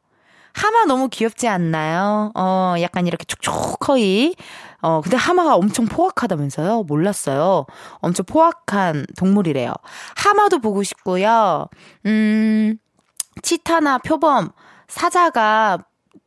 하마 0.55 0.85
너무 0.85 1.09
귀엽지 1.09 1.49
않나요? 1.49 2.31
어, 2.35 2.75
약간 2.81 3.07
이렇게 3.07 3.25
촉촉거이. 3.25 4.35
어, 4.83 5.01
근데 5.03 5.17
하마가 5.17 5.57
엄청 5.57 5.87
포악하다면서요? 5.87 6.85
몰랐어요. 6.85 7.67
엄청 7.97 8.25
포악한 8.27 9.07
동물이래요. 9.19 9.73
하마도 10.17 10.59
보고 10.61 10.83
싶고요. 10.83 11.67
음, 12.07 12.77
치타나 13.43 13.99
표범, 13.99 14.51
사자가 14.89 15.79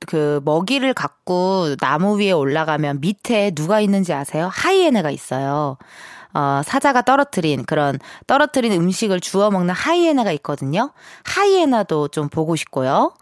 그 0.05 0.41
먹이를 0.43 0.93
갖고 0.93 1.75
나무 1.79 2.19
위에 2.19 2.31
올라가면 2.31 2.99
밑에 3.01 3.51
누가 3.51 3.79
있는지 3.79 4.13
아세요? 4.13 4.49
하이에나가 4.51 5.09
있어요. 5.11 5.77
어, 6.37 6.61
사자가 6.63 7.01
떨어뜨린 7.01 7.65
그런 7.65 7.97
떨어뜨린 8.27 8.71
음식을 8.71 9.19
주워 9.21 9.49
먹는 9.49 9.73
하이에나가 9.73 10.31
있거든요. 10.33 10.91
하이에나도 11.23 12.09
좀 12.09 12.29
보고 12.29 12.55
싶고요. 12.55 13.13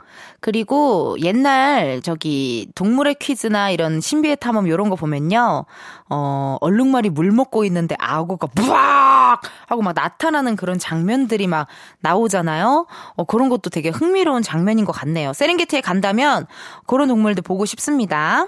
그리고 0.41 1.15
옛날 1.23 2.01
저기 2.01 2.67
동물의 2.75 3.15
퀴즈나 3.15 3.69
이런 3.69 4.01
신비의 4.01 4.35
탐험 4.41 4.67
요런 4.67 4.89
거 4.89 4.97
보면요. 4.97 5.63
어, 6.09 6.57
얼룩말이 6.59 7.09
물 7.09 7.31
먹고 7.31 7.63
있는데 7.63 7.95
악어가 7.99 8.47
부악 8.47 9.41
하고 9.67 9.81
막 9.81 9.93
나타나는 9.95 10.57
그런 10.57 10.77
장면들이 10.77 11.47
막 11.47 11.67
나오잖아요. 12.01 12.85
어, 13.15 13.23
그런 13.23 13.47
것도 13.47 13.69
되게 13.69 13.89
흥미로운 13.89 14.41
장면인 14.41 14.83
것 14.83 14.91
같네요. 14.91 15.31
세렝게티에 15.31 15.79
간다면 15.79 16.47
그런 16.85 17.07
동물들 17.07 17.43
보고 17.43 17.65
싶습니다. 17.65 18.47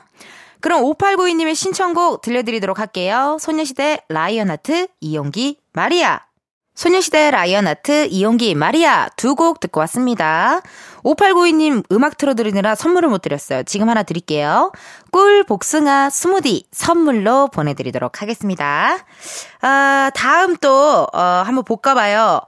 그럼 0.62 0.84
5892님의 0.84 1.56
신청곡 1.56 2.22
들려드리도록 2.22 2.80
할게요. 2.80 3.38
소녀시대 3.40 4.00
Lion 4.10 4.44
Heart 4.44 4.88
이홍기 5.01 5.60
마리아. 5.74 6.22
소녀시대 6.76 7.32
Lion 7.32 7.65
Heart 7.65 8.08
이홍기 8.12 8.53
마리아 8.54 9.10
두 9.18 9.34
곡 9.36 9.60
듣고 9.60 9.80
왔습니다. 9.82 10.62
5892님 11.04 11.84
음악 11.92 12.18
틀어드리느라 12.18 12.76
선물을 12.76 13.10
못 13.10 13.22
드렸어요. 13.24 13.64
지금 13.64 13.90
하나 13.90 14.04
드릴게요. 14.04 14.72
꿀 15.12 15.44
복숭아 15.44 16.10
스무디 16.12 16.66
선물로 16.72 17.48
보내드리도록 17.48 18.22
하겠습니다. 18.22 18.98
아, 19.62 20.12
다음 20.14 20.56
또, 20.58 21.08
어, 21.12 21.20
한번 21.46 21.64
볼까봐요. 21.64 22.42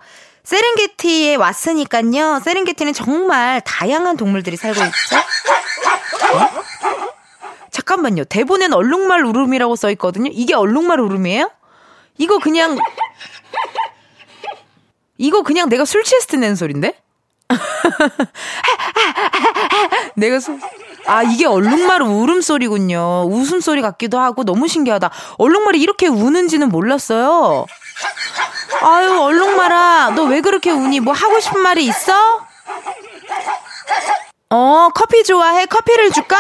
세렝게티에 0.44 1.36
왔으니까요. 1.36 2.42
세렝게티는 2.44 2.94
정말 2.94 3.62
다양한 3.62 4.18
동물들이 4.18 4.58
살고 4.58 4.80
있죠? 4.80 5.16
어? 6.36 6.64
잠깐만요. 7.84 8.26
대본엔 8.26 8.74
얼룩말 8.74 9.24
울음이라고 9.26 9.76
써 9.78 9.90
있거든요. 9.92 10.30
이게 10.34 10.54
얼룩말 10.54 11.00
울음이에요? 11.00 11.50
이거 12.18 12.38
그냥 12.40 12.78
이거 15.18 15.42
그냥 15.44 15.70
내가 15.70 15.86
술 15.86 16.04
취했을 16.04 16.28
때 16.28 16.38
내는 16.38 16.56
소린데? 16.56 17.00
내가 20.16 20.40
술, 20.40 20.60
아, 21.08 21.24
이게 21.24 21.46
얼룩말 21.46 22.02
울음소리군요. 22.02 23.26
웃음소리 23.30 23.82
같기도 23.82 24.20
하고 24.20 24.44
너무 24.44 24.68
신기하다. 24.68 25.10
얼룩말이 25.38 25.80
이렇게 25.80 26.08
우는지는 26.08 26.70
몰랐어요. 26.70 27.66
아유, 28.82 29.20
얼룩말아, 29.22 30.12
너 30.16 30.24
왜 30.26 30.42
그렇게 30.42 30.72
우니? 30.72 31.00
뭐 31.00 31.14
하고 31.14 31.40
싶은 31.40 31.62
말이 31.62 31.86
있어? 31.86 32.14
어, 34.52 34.90
커피 34.94 35.24
좋아해? 35.24 35.66
커피를 35.66 36.12
줄까? 36.12 36.38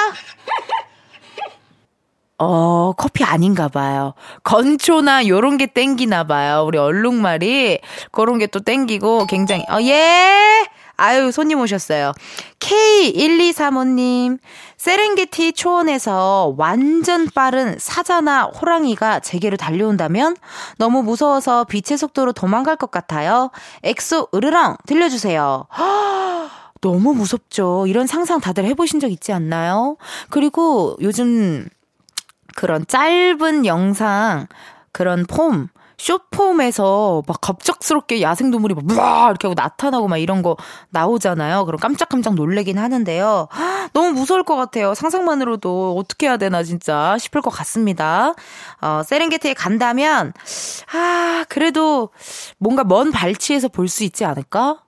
어, 2.39 2.93
커피 2.97 3.23
아닌가 3.23 3.67
봐요. 3.67 4.13
건초나 4.43 5.27
요런 5.27 5.57
게 5.57 5.65
땡기나 5.67 6.23
봐요. 6.25 6.63
우리 6.67 6.77
얼룩말이 6.77 7.79
그런 8.11 8.37
게 8.37 8.47
또 8.47 8.59
땡기고 8.61 9.27
굉장히 9.27 9.63
어, 9.69 9.79
예! 9.81 10.65
아유, 10.97 11.31
손님 11.31 11.61
오셨어요. 11.61 12.11
K1235님, 12.59 14.37
세렝게티 14.75 15.53
초원에서 15.53 16.55
완전 16.57 17.29
빠른 17.33 17.77
사자나 17.79 18.45
호랑이가 18.45 19.21
제게로 19.21 19.55
달려온다면 19.55 20.35
너무 20.77 21.01
무서워서 21.03 21.63
빛의 21.63 21.97
속도로 21.97 22.33
도망갈 22.33 22.75
것 22.75 22.91
같아요. 22.91 23.49
엑소 23.83 24.27
으르렁 24.35 24.75
들려주세요. 24.87 25.67
너무 26.81 27.13
무섭죠. 27.13 27.85
이런 27.87 28.05
상상 28.07 28.39
다들 28.41 28.65
해보신 28.65 28.99
적 28.99 29.09
있지 29.09 29.31
않나요? 29.31 29.95
그리고 30.29 30.97
요즘 31.01 31.67
그런 32.59 32.85
짧은 32.85 33.65
영상, 33.65 34.47
그런 34.91 35.25
폼, 35.25 35.69
쇼폼에서 35.97 37.23
막 37.25 37.39
갑작스럽게 37.39 38.21
야생동물이 38.21 38.75
막 38.75 38.85
무아 38.85 39.27
이렇게 39.29 39.47
하고 39.47 39.53
나타나고 39.55 40.09
막 40.09 40.17
이런 40.17 40.41
거 40.41 40.57
나오잖아요. 40.89 41.63
그럼 41.65 41.79
깜짝깜짝 41.79 42.35
놀래긴 42.35 42.77
하는데요. 42.77 43.47
너무 43.93 44.11
무서울 44.11 44.43
것 44.43 44.57
같아요. 44.57 44.93
상상만으로도 44.93 45.95
어떻게 45.97 46.25
해야 46.27 46.35
되나 46.35 46.61
진짜 46.63 47.17
싶을 47.17 47.41
것 47.41 47.49
같습니다. 47.49 48.33
어, 48.81 49.03
세렝게티에 49.05 49.53
간다면 49.53 50.33
아 50.93 51.45
그래도 51.47 52.09
뭔가 52.57 52.83
먼 52.83 53.11
발치에서 53.11 53.69
볼 53.69 53.87
수 53.87 54.03
있지 54.03 54.25
않을까? 54.25 54.79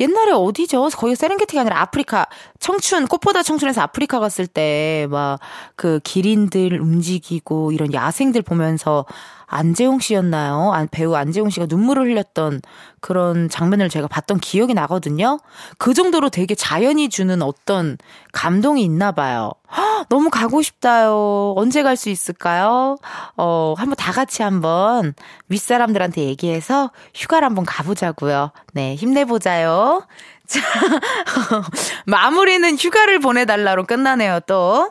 옛날에 0.00 0.32
어디죠? 0.32 0.88
거의 0.96 1.16
세렝게티가 1.16 1.60
아니라 1.62 1.80
아프리카 1.80 2.26
청춘 2.60 3.06
꽃보다 3.06 3.42
청춘에서 3.42 3.80
아프리카 3.82 4.20
갔을 4.20 4.46
때 4.46 5.06
막 5.10 5.38
그 5.76 6.00
기린들 6.04 6.80
움직이고 6.80 7.72
이런 7.72 7.92
야생들 7.92 8.42
보면서 8.42 9.04
안재홍 9.54 10.00
씨였나요? 10.00 10.72
배우 10.90 11.14
안재홍 11.14 11.48
씨가 11.50 11.66
눈물을 11.68 12.10
흘렸던 12.10 12.60
그런 13.00 13.48
장면을 13.48 13.88
제가 13.88 14.08
봤던 14.08 14.40
기억이 14.40 14.74
나거든요. 14.74 15.38
그 15.78 15.94
정도로 15.94 16.28
되게 16.28 16.56
자연이 16.56 17.08
주는 17.08 17.40
어떤 17.40 17.96
감동이 18.32 18.82
있나 18.82 19.12
봐요. 19.12 19.52
너무 20.08 20.28
가고 20.30 20.60
싶다요. 20.60 21.54
언제 21.56 21.82
갈 21.84 21.96
수 21.96 22.08
있을까요? 22.10 22.96
어, 23.36 23.74
한번 23.78 23.94
다 23.96 24.10
같이 24.10 24.42
한번 24.42 25.14
윗사람들한테 25.48 26.22
얘기해서 26.22 26.90
휴가를 27.14 27.46
한번 27.46 27.64
가보자고요. 27.64 28.50
네, 28.72 28.96
힘내보자요. 28.96 30.02
자, 30.46 30.60
마무리는 32.06 32.76
휴가를 32.76 33.18
보내달라로 33.20 33.84
끝나네요, 33.84 34.40
또. 34.46 34.90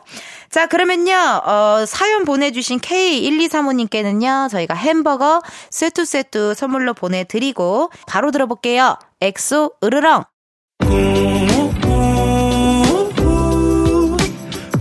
자, 0.54 0.68
그러면요, 0.68 1.16
어, 1.44 1.84
사연 1.84 2.24
보내주신 2.24 2.78
K1235님께는요, 2.78 4.48
저희가 4.48 4.76
햄버거 4.76 5.42
쇠뚜쇠뚜 5.70 6.54
선물로 6.54 6.94
보내드리고, 6.94 7.90
바로 8.06 8.30
들어볼게요. 8.30 8.96
엑소 9.20 9.72
으르렁. 9.82 10.22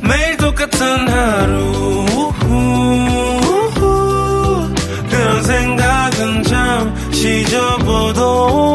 매일 0.04 0.38
똑같은 0.38 1.10
하루, 1.10 2.06
그런 5.10 5.44
생각은 5.44 6.44
잠시 6.44 7.44
접어도 7.48 8.73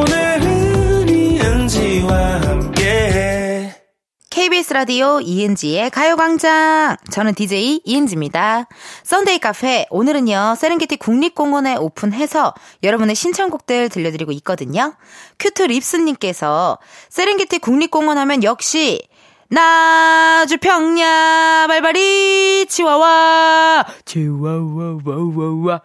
KBS 4.59 4.73
라디오 4.73 5.21
이은지의 5.21 5.91
가요광장. 5.91 6.97
저는 7.13 7.35
DJ 7.35 7.83
이은지입니다. 7.85 8.67
Sunday 9.05 9.39
카페. 9.39 9.87
오늘은요, 9.91 10.57
세렝게티 10.57 10.97
국립공원에 10.97 11.77
오픈해서 11.77 12.55
여러분의 12.83 13.15
신청곡들 13.15 13.89
들려드리고 13.89 14.33
있거든요. 14.33 14.95
큐트 15.39 15.63
립스님께서 15.63 16.79
세렝게티 17.09 17.61
국립공원 17.61 18.19
하면 18.19 18.43
역시 18.43 19.07
나주 19.49 20.59
평야 20.59 21.67
발발이 21.69 22.67
치와와 22.69 23.87
치와와와와와 24.07 25.83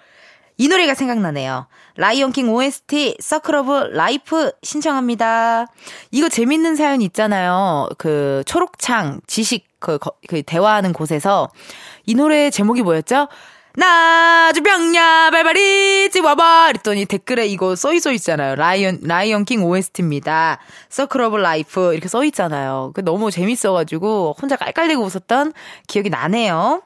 이 0.58 0.68
노래가 0.68 0.96
생각나네요. 0.96 1.68
Lion 1.96 2.23
King 2.23 2.50
OST 2.50 3.18
Circle 3.20 3.56
of 3.56 3.72
Life 3.94 4.52
신청합니다. 4.64 5.68
이거 6.12 6.30
재밌는 6.30 6.76
사연 6.76 7.02
있잖아요. 7.02 7.90
그 7.98 8.44
초록창 8.46 9.22
지식 9.28 9.66
그, 9.80 10.00
그 10.28 10.42
대화하는 10.44 10.94
곳에서 10.94 11.50
이 12.06 12.16
노래 12.16 12.50
제목이 12.50 12.82
뭐였죠? 12.82 13.28
나주 13.76 14.62
평야 14.62 15.32
발발이 15.32 16.12
치와와 16.12 16.70
이랬더니 16.70 17.06
댓글에 17.06 17.48
이거 17.48 17.76
써있어 17.76 18.12
있잖아요. 18.14 18.56
Lion 18.56 19.00
Lion 19.02 19.33
King 19.33 19.64
OST입니다. 19.64 20.60
Circle 20.90 21.22
of 21.22 21.38
Life 21.38 21.94
이렇게 21.94 22.08
써 22.08 22.24
있잖아요. 22.26 22.92
그 22.94 23.04
너무 23.04 23.32
재밌어가지고 23.32 24.36
혼자 24.40 24.58
깔깔대고 24.58 25.04
웃었던 25.04 25.54
기억이 25.88 26.12
나네요. 26.12 26.84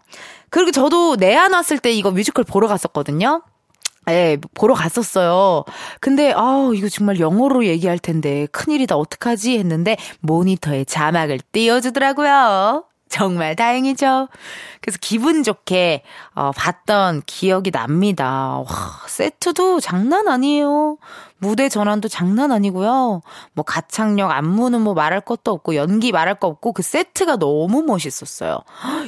그리고 0.49 0.71
저도 0.71 1.17
내한 1.17 1.51
왔을 1.51 1.77
때 1.77 1.91
이거 1.91 2.11
뮤지컬 2.11 2.45
보러 2.45 2.69
갔었거든요. 2.69 3.41
예, 4.09 4.37
보러 4.53 4.73
갔었어요. 4.73 5.63
근데, 5.99 6.31
아우, 6.33 6.73
이거 6.75 6.87
정말 6.89 7.19
영어로 7.19 7.65
얘기할 7.65 7.99
텐데, 7.99 8.47
큰일이다, 8.51 8.95
어떡하지? 8.95 9.57
했는데, 9.57 9.97
모니터에 10.21 10.85
자막을 10.85 11.39
띄워주더라고요. 11.51 12.85
정말 13.09 13.55
다행이죠. 13.55 14.27
그래서 14.81 14.97
기분 15.01 15.43
좋게, 15.43 16.03
어, 16.35 16.51
봤던 16.51 17.23
기억이 17.25 17.71
납니다. 17.71 18.59
와, 18.59 18.65
세트도 19.07 19.79
장난 19.79 20.27
아니에요. 20.27 20.97
무대 21.39 21.69
전환도 21.69 22.07
장난 22.09 22.51
아니고요. 22.51 23.21
뭐, 23.53 23.65
가창력, 23.65 24.31
안무는 24.31 24.81
뭐 24.81 24.93
말할 24.93 25.21
것도 25.21 25.51
없고, 25.51 25.75
연기 25.75 26.11
말할 26.11 26.35
거 26.35 26.47
없고, 26.47 26.73
그 26.73 26.81
세트가 26.81 27.37
너무 27.37 27.83
멋있었어요. 27.83 28.59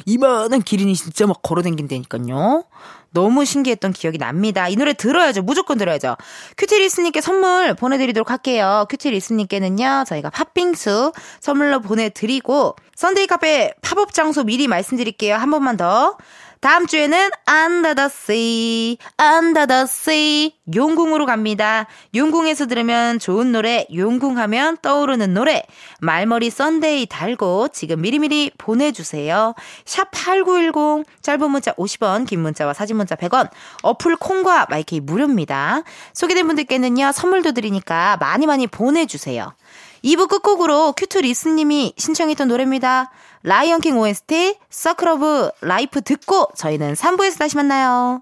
이만한 0.06 0.62
기린이 0.62 0.96
진짜 0.96 1.26
막 1.28 1.42
걸어댕긴다니까요. 1.42 2.64
너무 3.12 3.46
신기했던 3.46 3.94
기억이 3.94 4.18
납니다. 4.18 4.68
이 4.68 4.76
노래 4.76 4.94
들어야죠. 4.94 5.42
무조건 5.42 5.78
들어야죠. 5.78 6.16
큐티리스님께 6.58 7.22
선물 7.22 7.74
보내드리도록 7.74 8.30
할게요. 8.30 8.86
큐티리스님께는요, 8.90 10.04
저희가 10.08 10.30
팥빙수 10.30 11.12
선물로 11.40 11.82
보내드리고, 11.82 12.76
Sunday 12.96 13.28
카페 13.28 13.74
팝업 13.82 14.14
장소 14.14 14.44
미리 14.44 14.68
말씀드릴게요. 14.68 15.36
한 15.36 15.50
번만 15.52 15.78
더. 15.78 16.18
다음 16.62 16.88
주에는 16.88 17.30
Under 17.50 17.96
the 17.96 18.08
Sea, 18.08 18.98
Under 19.18 19.66
the 19.66 19.84
Sea 19.84 20.54
용궁으로 20.76 21.26
갑니다. 21.26 21.88
용궁에서 22.14 22.68
들으면 22.68 23.18
좋은 23.18 23.54
노래, 23.54 23.88
용궁하면 23.96 24.80
떠오르는 24.82 25.34
노래. 25.34 25.64
말머리 26.02 26.50
Sunday 26.50 27.06
달고 27.06 27.70
지금 27.70 28.02
미리미리 28.02 28.52
보내주세요. 28.58 29.56
샵 29.86 30.12
8910, 30.12 31.06
짧은 31.22 31.50
문자 31.50 31.72
50원, 31.76 32.28
긴 32.28 32.42
문자와 32.42 32.74
사진 32.74 32.98
문자 32.98 33.16
100원, 33.16 33.50
어플 33.84 34.18
콩과 34.18 34.68
마이케이 34.70 35.00
무료입니다. 35.00 35.84
소개된 36.14 36.46
분들께는요, 36.46 37.14
선물도 37.14 37.54
드리니까 37.54 38.18
많이 38.20 38.46
많이 38.46 38.68
보내주세요. 38.68 39.54
2부 40.04 40.28
끝곡으로 40.30 40.94
큐트 40.94 41.20
리스님이 41.20 41.94
신청했던 41.98 42.48
노래입니다. 42.48 43.12
라이언킹 43.44 43.98
OST, 43.98 44.58
서클 44.70 45.08
오브 45.10 45.52
라이프 45.62 46.02
듣고 46.02 46.48
저희는 46.56 46.94
3부에서 46.94 47.40
다시 47.40 47.56
만나요. 47.56 48.22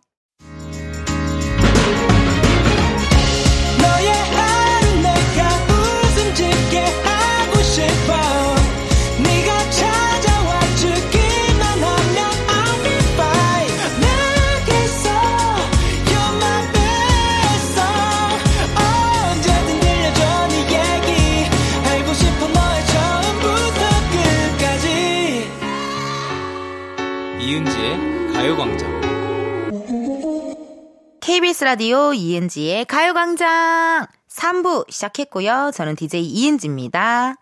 KBS 31.20 31.66
라디오 31.66 32.14
이은지의 32.14 32.86
가요광장 32.86 34.08
3부 34.30 34.90
시작했고요. 34.90 35.72
저는 35.74 35.98
DJ 35.98 36.24
이은지입니다. 36.24 37.36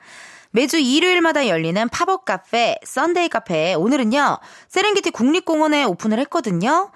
매주 0.49 0.77
일요일마다 0.79 1.47
열리는 1.47 1.87
팝업 1.89 2.25
카페, 2.25 2.79
Sunday 2.83 3.29
카페. 3.29 3.75
오늘은요, 3.75 4.39
세렝게티 4.69 5.11
국립공원에 5.11 5.83
오픈을 5.83 6.17
했거든요. 6.21 6.89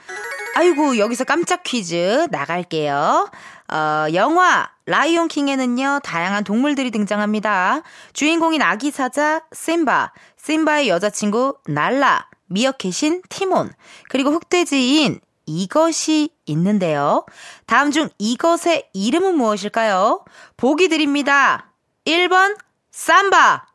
아이고, 0.56 0.98
여기서 0.98 1.26
깜짝 1.26 1.62
퀴즈 1.62 2.30
나갈게요. 2.32 3.30
어, 3.72 4.06
영화, 4.16 4.72
Lion 4.88 5.28
King에는요, 5.28 6.00
다양한 6.04 6.46
동물들이 6.46 6.90
등장합니다. 6.90 7.84
주인공인 8.14 8.64
아기 8.64 8.90
사자, 8.90 9.42
심바, 9.54 10.14
심바의 10.38 10.90
여자친구, 10.90 11.58
날라, 11.68 12.29
미어캣인 12.50 13.24
티몬, 13.30 13.72
그리고 14.10 14.32
흑돼지인 14.32 15.20
이것이 15.46 16.30
있는데요. 16.46 17.26
다음 17.66 17.92
중 17.92 18.10
이것의 18.20 18.90
이름은 18.94 19.36
무엇일까요? 19.36 20.24
보기 20.58 20.90
드립니다. 20.90 21.72
1번 22.06 22.58
삼바, 22.92 23.66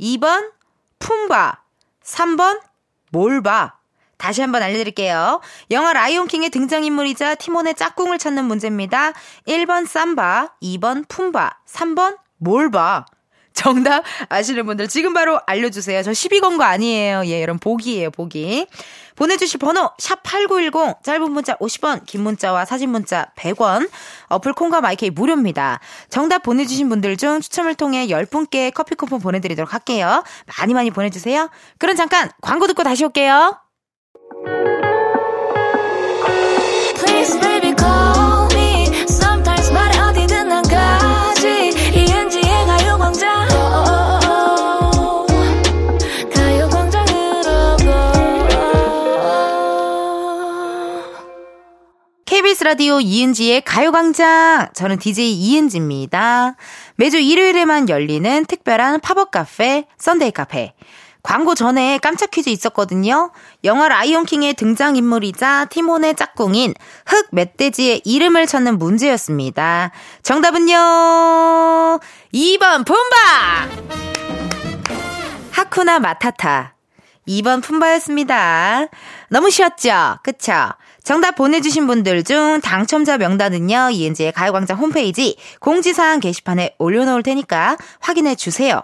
2번 0.00 0.52
품바, 0.98 1.60
3번 2.02 2.60
몰바. 3.10 3.78
다시 4.16 4.42
한번 4.42 4.62
알려드릴게요. 4.62 5.40
영화 5.70 5.92
라이온킹의 5.94 6.50
등장인물이자 6.50 7.36
티몬의 7.36 7.74
짝꿍을 7.74 8.18
찾는 8.18 8.44
문제입니다. 8.44 9.12
1번 9.46 9.86
삼바, 9.86 10.56
2번 10.62 11.08
품바, 11.08 11.58
3번 11.66 12.18
몰바. 12.36 13.06
정답 13.52 14.04
아시는 14.28 14.64
분들 14.66 14.88
지금 14.88 15.12
바로 15.12 15.40
알려주세요. 15.46 16.02
저 16.02 16.10
12건 16.12 16.56
거 16.58 16.64
아니에요. 16.64 17.22
예, 17.26 17.42
여러분 17.42 17.58
보기예요, 17.58 18.10
보기. 18.10 18.66
보내주실 19.16 19.58
번호 19.58 19.90
샵8910 19.98 21.02
짧은 21.02 21.30
문자 21.30 21.54
50원 21.56 22.06
긴 22.06 22.22
문자와 22.22 22.64
사진 22.64 22.88
문자 22.88 23.26
100원 23.36 23.90
어플 24.28 24.54
콩과 24.54 24.80
마이케이 24.80 25.10
무료입니다. 25.10 25.78
정답 26.08 26.42
보내주신 26.42 26.88
분들 26.88 27.18
중 27.18 27.40
추첨을 27.42 27.74
통해 27.74 28.06
10분께 28.06 28.72
커피 28.72 28.94
쿠폰 28.94 29.20
보내드리도록 29.20 29.74
할게요. 29.74 30.24
많이 30.58 30.72
많이 30.72 30.90
보내주세요. 30.90 31.50
그럼 31.78 31.96
잠깐 31.96 32.30
광고 32.40 32.66
듣고 32.66 32.82
다시 32.82 33.04
올게요. 33.04 33.58
라디오 52.62 53.00
이은지의 53.00 53.62
가요광장. 53.62 54.68
저는 54.74 54.98
DJ 54.98 55.32
이은지입니다. 55.32 56.56
매주 56.96 57.18
일요일에만 57.18 57.88
열리는 57.88 58.44
특별한 58.44 59.00
팝업 59.00 59.30
카페, 59.30 59.86
Sunday 59.98 60.32
카페. 60.32 60.74
광고 61.22 61.54
전에 61.54 61.98
깜짝 61.98 62.30
퀴즈 62.30 62.48
있었거든요. 62.50 63.32
영화 63.64 63.88
Lion 63.88 64.14
King의 64.14 64.54
등장인물이자 64.54 65.66
티몬의 65.66 66.16
짝꿍인 66.16 66.74
혹멧돼지의 67.06 68.02
이름을 68.04 68.46
찾는 68.46 68.78
문제였습니다. 68.78 69.90
정답은요, 70.22 70.74
2번 72.34 72.86
품바! 72.86 73.68
Hakuna 75.50 75.98
Matata. 75.98 76.74
2번 77.28 77.62
품바였습니다. 77.62 78.88
너무 79.28 79.50
쉬웠죠? 79.50 80.18
그쵸? 80.22 80.52
정답 81.04 81.34
보내주신 81.36 81.86
분들 81.86 82.24
중 82.24 82.60
당첨자 82.60 83.16
명단은요, 83.18 83.90
이은지의 83.92 84.32
가요광장 84.32 84.76
홈페이지 84.78 85.36
공지사항 85.60 86.20
게시판에 86.20 86.74
올려놓을 86.78 87.22
테니까 87.22 87.76
확인해 88.00 88.34
주세요. 88.34 88.82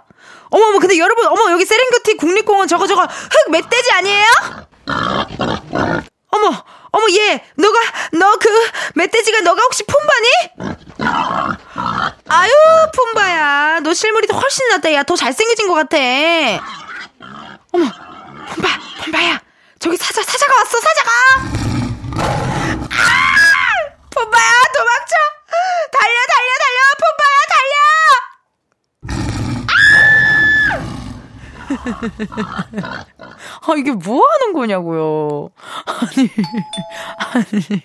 어머머, 0.51 0.79
근데 0.79 0.99
여러분, 0.99 1.27
어머, 1.27 1.51
여기 1.53 1.65
세렝게티 1.65 2.17
국립공원 2.17 2.69
저거 2.69 2.87
저거 2.87 3.03
흑 3.03 3.51
멧돼지 3.51 3.91
아니에요? 3.93 4.25
어머, 6.31 6.65
어머, 6.93 7.07
얘, 7.11 7.45
너가, 7.57 7.79
너 8.13 8.37
그 8.39 8.49
멧돼지가 8.95 9.41
너가 9.41 9.63
혹시 9.63 9.83
푼바니? 9.85 10.71
아유, 12.29 12.51
푼바야. 12.93 13.81
너 13.81 13.93
실물이 13.95 14.29
훨씬 14.33 14.69
낫다. 14.71 14.93
야, 14.93 15.03
더 15.03 15.15
잘생겨진 15.17 15.69
것 15.69 15.75
같아. 15.75 15.97
어머, 17.73 17.85
푼바, 18.49 18.69
푼바야. 19.05 19.41
저기 19.79 19.97
사자, 19.97 20.23
사자가 20.23 20.53
왔어, 20.59 20.79
사자가! 20.81 21.86
푸바야 24.11 24.53
도망쳐! 24.75 25.15
달려 25.93 26.17
달려 26.33 26.51
달려! 26.63 26.79
푸바야 27.03 27.39
달려! 27.53 27.75
아! 33.69 33.75
이게 33.77 33.91
뭐 33.93 34.23
하는 34.27 34.53
거냐고요? 34.55 35.51
아니 35.87 36.31
아니 37.19 37.83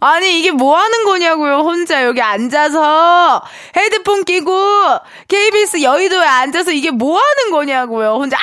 아니 0.00 0.38
이게 0.38 0.50
뭐 0.52 0.76
하는 0.78 1.04
거냐고요 1.04 1.56
혼자 1.58 2.04
여기 2.04 2.22
앉아서! 2.22 3.42
헤드폰 3.76 4.24
끼고 4.24 4.98
KBS 5.28 5.82
여의도에 5.82 6.24
앉아서 6.26 6.72
이게 6.72 6.90
뭐 6.90 7.18
하는 7.18 7.50
거냐고요 7.50 8.14
혼자! 8.14 8.38
아! 8.38 8.40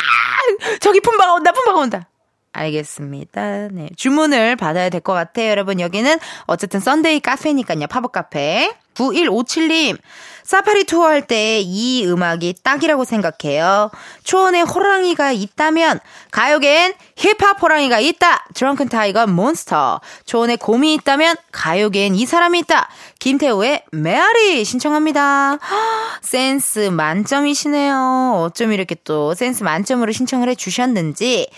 저기 0.79 0.99
품바가 0.99 1.33
온다 1.33 1.51
품바가 1.51 1.79
온다 1.79 2.07
알겠습니다. 2.55 3.67
네. 3.71 3.89
주문을 3.95 4.55
받아야 4.55 4.89
될 4.89 5.01
것 5.01 5.13
같아요. 5.13 5.49
여러분, 5.49 5.79
여기는 5.79 6.17
어쨌든 6.47 6.79
Sunday 6.79 7.19
카페니까요. 7.19 7.87
팝업 7.87 8.11
카페. 8.11 8.71
9157님. 8.95 9.97
사파리 10.43 10.85
투어 10.85 11.07
할 11.07 11.27
때 11.27 11.59
이 11.61 12.05
음악이 12.07 12.55
딱이라고 12.63 13.03
생각해요. 13.03 13.89
초원에 14.23 14.61
호랑이가 14.61 15.31
있다면 15.33 15.99
가요계엔 16.31 16.93
힙합 17.17 17.61
호랑이가 17.61 17.99
있다. 17.99 18.45
드렁큰 18.53 18.87
타이거 18.87 19.27
몬스터. 19.27 19.99
초원에 20.25 20.55
곰이 20.55 20.93
있다면 20.93 21.35
가요계엔 21.51 22.15
이 22.15 22.25
사람이 22.25 22.59
있다. 22.59 22.87
김태우의 23.19 23.83
메아리 23.91 24.63
신청합니다. 24.63 25.57
센스 26.21 26.79
만점이시네요. 26.89 28.35
어쩜 28.45 28.71
이렇게 28.71 28.95
또 29.03 29.33
센스 29.33 29.63
만점으로 29.63 30.11
신청을 30.13 30.47
해 30.47 30.55
주셨는지 30.55 31.49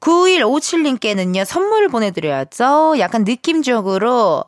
9157님께는요, 0.00 1.44
선물 1.44 1.88
보내드려야죠. 1.88 2.96
약간 2.98 3.24
느낌적으로 3.24 4.44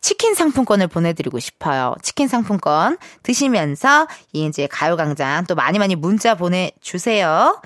치킨 0.00 0.34
상품권을 0.34 0.88
보내드리고 0.88 1.38
싶어요. 1.38 1.94
치킨 2.02 2.28
상품권 2.28 2.96
드시면서 3.22 4.06
이제 4.32 4.66
가요광장 4.66 5.44
또 5.46 5.54
많이 5.54 5.78
많이 5.78 5.94
문자 5.94 6.34
보내주세요. 6.34 7.60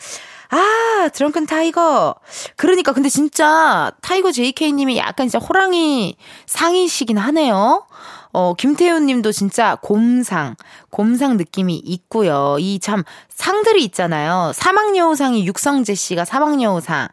아, 0.50 1.08
드렁큰 1.14 1.46
타이거. 1.46 2.14
그러니까 2.56 2.92
근데 2.92 3.08
진짜 3.08 3.90
타이거 4.02 4.30
JK님이 4.32 4.98
약간 4.98 5.28
진짜 5.28 5.38
호랑이 5.38 6.16
상이시긴 6.46 7.16
하네요. 7.16 7.86
어, 8.32 8.54
김태훈 8.54 9.06
님도 9.06 9.30
진짜 9.32 9.76
곰상, 9.82 10.56
곰상 10.90 11.36
느낌이 11.36 11.76
있고요. 11.76 12.56
이 12.58 12.78
참 12.80 13.04
상들이 13.28 13.84
있잖아요. 13.84 14.52
사막여우상이 14.54 15.46
육성재 15.46 15.94
씨가 15.94 16.24
사막여우상. 16.24 17.08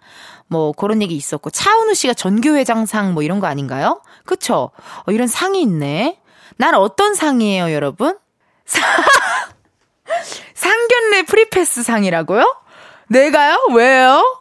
뭐 0.47 0.71
그런 0.71 1.01
얘기 1.01 1.15
있었고 1.15 1.49
차은우 1.51 1.93
씨가 1.93 2.13
전교회장상 2.15 3.13
뭐 3.13 3.21
이런 3.21 3.39
거 3.39 3.47
아닌가요? 3.47 4.01
그쵸? 4.25 4.71
어, 5.05 5.11
이런 5.11 5.27
상이 5.27 5.61
있네. 5.61 6.19
난 6.57 6.73
어떤 6.75 7.13
상이에요, 7.13 7.71
여러분? 7.71 8.17
상견례 10.55 11.23
free 11.23 11.53
pass 11.53 11.83
상이라고요? 11.83 12.43
내가요? 13.09 13.57
왜요? 13.73 14.38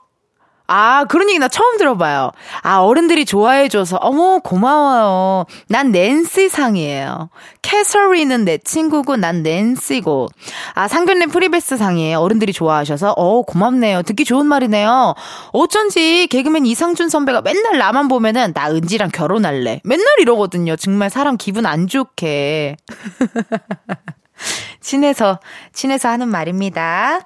아, 0.71 1.05
그런 1.07 1.31
얘기 1.31 1.39
나 1.39 1.49
처음 1.49 1.79
들어봐요. 1.79 2.31
아, 2.63 2.77
어른들이 2.81 3.25
좋아해줘서, 3.25 3.97
어머, 3.97 4.39
고마워요. 4.39 5.47
난 5.69 5.91
낸시 5.91 6.51
상이에요. 6.51 7.31
캐서리는 7.63 8.45
내 8.45 8.59
친구고, 8.59 9.17
난 9.17 9.43
낸시고. 9.43 10.29
아, 10.75 10.87
상견례 10.87 11.27
free 11.27 11.53
pass 11.53 11.79
상이에요. 11.79 12.21
어른들이 12.21 12.53
좋아하셔서, 12.53 13.13
어, 13.13 13.43
고맙네요. 13.43 14.03
듣기 14.03 14.27
좋은 14.27 14.45
말이네요. 14.45 15.15
어쩐지 15.53 16.27
개그맨 16.31 16.67
이상준 16.67 17.09
선배가 17.09 17.41
맨날 17.41 17.79
나만 17.79 18.09
보면은, 18.09 18.53
나 18.53 18.71
은지랑 18.71 19.09
결혼할래. 19.11 19.81
맨날 19.85 20.07
이러거든요. 20.21 20.77
정말 20.77 21.09
사람 21.09 21.39
기분 21.39 21.65
안 21.65 21.87
좋게. 21.87 22.77
친해서, 24.83 25.41
친해서 25.73 26.11
하는 26.11 26.29
말입니다. 26.29 27.21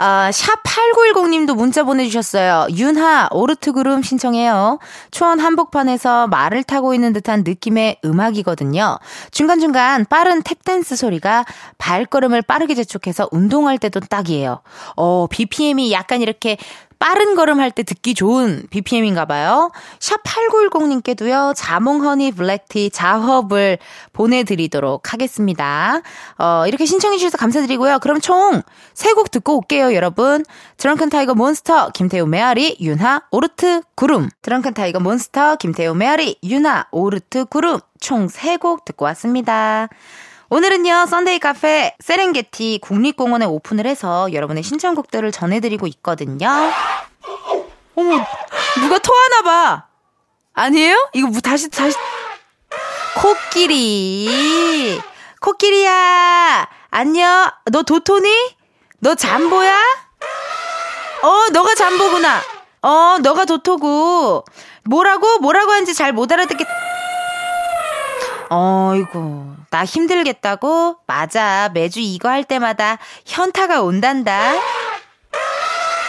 아, 0.00 0.30
샵8910님도 0.30 1.56
문자 1.56 1.82
보내주셨어요. 1.82 2.68
윤하, 2.76 3.28
오르트그룹 3.32 4.04
신청해요. 4.04 4.78
초원 5.10 5.40
한복판에서 5.40 6.28
말을 6.28 6.62
타고 6.62 6.94
있는 6.94 7.12
듯한 7.12 7.42
느낌의 7.44 7.98
음악이거든요. 8.04 8.98
중간중간 9.32 10.04
빠른 10.04 10.42
탭댄스 10.42 10.94
소리가 10.94 11.44
발걸음을 11.78 12.42
빠르게 12.42 12.76
재촉해서 12.76 13.28
운동할 13.32 13.78
때도 13.78 13.98
딱이에요. 13.98 14.60
어, 14.94 15.26
BPM이 15.28 15.90
약간 15.90 16.22
이렇게 16.22 16.58
빠른 16.98 17.34
걸음 17.34 17.60
할 17.60 17.70
때 17.70 17.82
듣기 17.82 18.14
좋은 18.14 18.66
BPM인가 18.70 19.24
봐요. 19.24 19.70
샵 20.00 20.22
8910님께도요, 20.24 21.52
자몽 21.56 22.04
허니 22.04 22.32
블랙티 22.32 22.90
자허블 22.90 23.78
보내드리도록 24.12 25.12
하겠습니다. 25.12 26.00
어, 26.38 26.64
이렇게 26.66 26.84
신청해주셔서 26.86 27.38
감사드리고요. 27.38 27.98
그럼 28.00 28.20
총 28.20 28.62
세 28.94 29.12
곡 29.14 29.30
듣고 29.30 29.56
올게요, 29.58 29.94
여러분. 29.94 30.44
드렁큰 30.76 31.08
타이거 31.10 31.34
몬스터, 31.34 31.90
김태우 31.94 32.26
메아리, 32.26 32.78
윤하, 32.80 33.22
오르트, 33.30 33.82
구름. 33.94 34.28
드렁큰 34.42 34.74
타이거 34.74 34.98
몬스터, 35.00 35.56
김태우 35.56 35.94
메아리, 35.94 36.38
윤하, 36.42 36.86
오르트, 36.90 37.44
구름. 37.44 37.78
총 38.00 38.26
세 38.28 38.56
곡 38.58 38.84
듣고 38.84 39.04
왔습니다. 39.06 39.88
오늘은요, 40.50 41.06
Sunday 41.06 41.40
카페 41.40 41.94
세렝게티 42.00 42.78
국립공원에 42.80 43.44
오픈을 43.44 43.86
해서 43.86 44.32
여러분의 44.32 44.62
신청곡들을 44.62 45.30
전해드리고 45.30 45.86
있거든요. 45.88 46.48
어머, 47.98 48.24
누가 48.80 48.96
토하나 48.98 49.42
봐. 49.42 49.84
아니에요? 50.54 51.10
이거 51.14 51.26
뭐 51.26 51.40
다시, 51.40 51.68
다시. 51.68 51.96
코끼리. 53.16 55.00
코끼리야. 55.40 56.68
안녕. 56.90 57.50
너 57.72 57.82
도토니? 57.82 58.56
너 59.00 59.16
잠보야? 59.16 59.76
어, 61.22 61.46
너가 61.52 61.74
잠보구나. 61.74 62.40
어, 62.82 63.16
너가 63.20 63.44
도토고. 63.44 64.44
뭐라고? 64.84 65.38
뭐라고 65.38 65.72
하는지 65.72 65.92
잘 65.92 66.12
못 66.12 66.30
알아듣겠. 66.30 66.68
어이구, 68.50 69.56
나 69.70 69.84
힘들겠다고? 69.84 70.98
맞아. 71.06 71.68
매주 71.74 71.98
이거 72.00 72.28
할 72.30 72.44
때마다 72.44 72.98
현타가 73.26 73.82
온단다. 73.82 74.54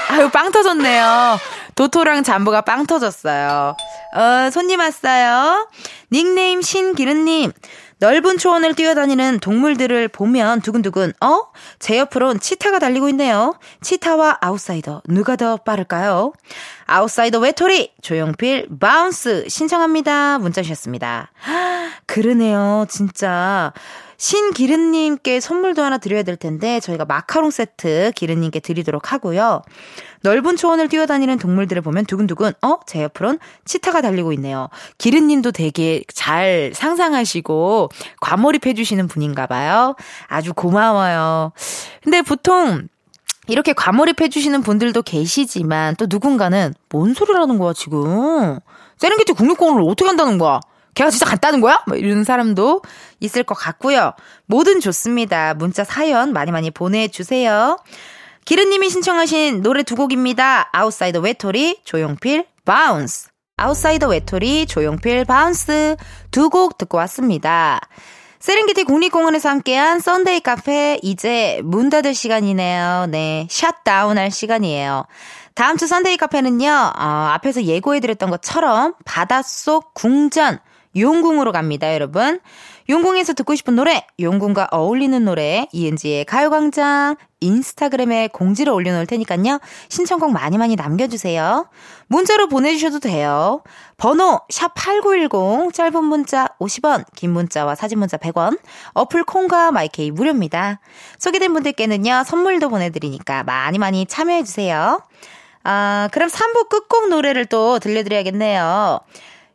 아유, 0.09 0.29
빵 0.29 0.51
터졌네요. 0.51 1.37
도토랑 1.79 2.23
잠보가 2.23 2.59
빵 2.59 2.85
터졌어요. 2.85 3.73
어, 4.13 4.49
손님 4.51 4.81
왔어요. 4.81 5.69
닉네임 6.11 6.61
신기른님. 6.61 7.53
넓은 7.99 8.37
초원을 8.37 8.75
뛰어다니는 8.75 9.39
동물들을 9.39 10.09
보면 10.09 10.59
두근두근, 10.59 11.13
어? 11.21 11.43
제 11.79 11.97
옆으론 11.97 12.41
치타가 12.41 12.79
달리고 12.79 13.07
있네요. 13.09 13.57
치타와 13.81 14.39
아웃사이더, 14.41 15.03
누가 15.07 15.37
더 15.37 15.55
빠를까요? 15.55 16.33
아웃사이더 16.85 17.39
외톨이, 17.39 17.93
조용필, 18.01 18.67
Bounce, 18.77 19.47
신청합니다. 19.47 20.39
문자 20.39 20.61
주셨습니다. 20.61 21.31
그러네요, 22.07 22.87
진짜. 22.89 23.71
신기른님께 24.17 25.39
선물도 25.39 25.81
하나 25.81 25.97
드려야 25.97 26.23
될 26.23 26.35
텐데, 26.35 26.81
저희가 26.81 27.05
마카롱 27.05 27.51
세트 27.51 28.11
기른님께 28.15 28.59
드리도록 28.59 29.13
하고요. 29.13 29.61
넓은 30.21 30.57
초원을 30.57 30.89
뛰어다니는 30.89 31.37
동물들을 31.39 31.81
보면 31.81 32.05
두근두근, 32.05 32.53
어? 32.61 32.79
제 32.85 33.03
옆으론 33.03 33.39
치타가 33.65 34.01
달리고 34.01 34.33
있네요. 34.33 34.69
기른님도 34.97 35.51
되게 35.51 36.03
잘 36.13 36.71
상상하시고 36.73 37.89
과몰입해 38.21 38.73
주시는 38.73 39.07
분인가 39.07 39.47
봐요. 39.47 39.95
아주 40.27 40.53
고마워요. 40.53 41.51
근데 42.03 42.21
보통, 42.21 42.87
이렇게 43.47 43.73
과몰입해 43.73 44.29
주시는 44.29 44.61
분들도 44.61 45.01
계시지만 45.01 45.95
또 45.95 46.05
누군가는 46.07 46.73
뭔 46.89 47.13
소리라는 47.13 47.57
거야 47.57 47.73
지금 47.73 48.59
세렝게티 48.97 49.33
국립공원을 49.33 49.89
어떻게 49.89 50.07
한다는 50.07 50.37
거야 50.37 50.59
걔가 50.93 51.09
진짜 51.09 51.25
갔다는 51.25 51.61
거야? 51.61 51.81
뭐 51.87 51.97
이런 51.97 52.23
사람도 52.23 52.81
있을 53.21 53.43
것 53.43 53.55
같고요. 53.55 54.13
뭐든 54.47 54.81
좋습니다. 54.81 55.53
문자 55.53 55.83
사연 55.83 56.33
많이 56.33 56.51
많이 56.51 56.71
보내주세요. 56.71 57.77
기른님이 58.49 58.89
신청하신 58.89 59.61
노래 59.61 59.83
두 59.83 59.95
곡입니다. 59.95 60.69
아웃사이더 60.71 61.19
외톨이, 61.19 61.81
조용필, 61.83 62.47
Bounce. 62.65 63.29
아웃사이더 63.57 64.07
외톨이, 64.07 64.65
조용필, 64.65 65.25
Bounce 65.25 65.95
두 66.31 66.49
곡 66.49 66.79
듣고 66.79 66.97
왔습니다. 66.97 67.79
세렝게티 68.39 68.85
국립공원에서 68.85 69.49
함께한 69.49 69.99
Sunday 69.99 70.39
카페 70.39 70.97
이제 71.03 71.61
문 71.63 71.91
닫을 71.91 72.15
시간이네요. 72.15 73.05
네, 73.11 73.45
샷다운 73.51 74.17
할 74.17 74.31
시간이에요. 74.31 75.05
다음 75.53 75.77
주 75.77 75.85
Sunday 75.85 76.17
카페는요, 76.17 76.71
어, 76.71 77.03
앞에서 77.33 77.61
예고해드렸던 77.61 78.31
것처럼 78.31 78.95
바닷속 79.05 79.93
궁전 79.93 80.57
용궁으로 80.95 81.51
갑니다, 81.51 81.93
여러분. 81.93 82.39
용궁에서 82.89 83.33
듣고 83.33 83.53
싶은 83.53 83.75
노래, 83.75 84.07
용궁과 84.19 84.69
어울리는 84.71 85.23
노래, 85.23 85.67
이은지의 85.71 86.25
가요광장, 86.25 87.15
인스타그램에 87.39 88.29
공지를 88.29 88.73
올려놓을 88.73 89.05
테니까요. 89.05 89.59
신청곡 89.89 90.31
많이 90.31 90.57
많이 90.57 90.75
남겨주세요. 90.75 91.69
문자로 92.07 92.47
보내주셔도 92.47 92.99
돼요. 92.99 93.61
번호 93.97 94.41
샵8910 94.51 95.73
짧은 95.73 96.03
문자 96.03 96.47
50원 96.59 97.05
긴 97.15 97.31
문자와 97.31 97.75
사진 97.75 97.99
문자 97.99 98.17
100원 98.17 98.59
어플 98.93 99.23
콩과 99.23 99.71
마이케이 99.71 100.11
무료입니다. 100.11 100.79
소개된 101.17 101.53
분들께는요. 101.53 102.23
선물도 102.25 102.69
보내드리니까 102.69 103.43
많이 103.43 103.77
많이 103.77 104.05
참여해주세요. 104.05 105.01
아 105.63 106.09
그럼 106.11 106.29
3부 106.29 106.69
끝곡 106.69 107.09
노래를 107.09 107.45
또 107.45 107.79
들려드려야겠네요. 107.79 108.99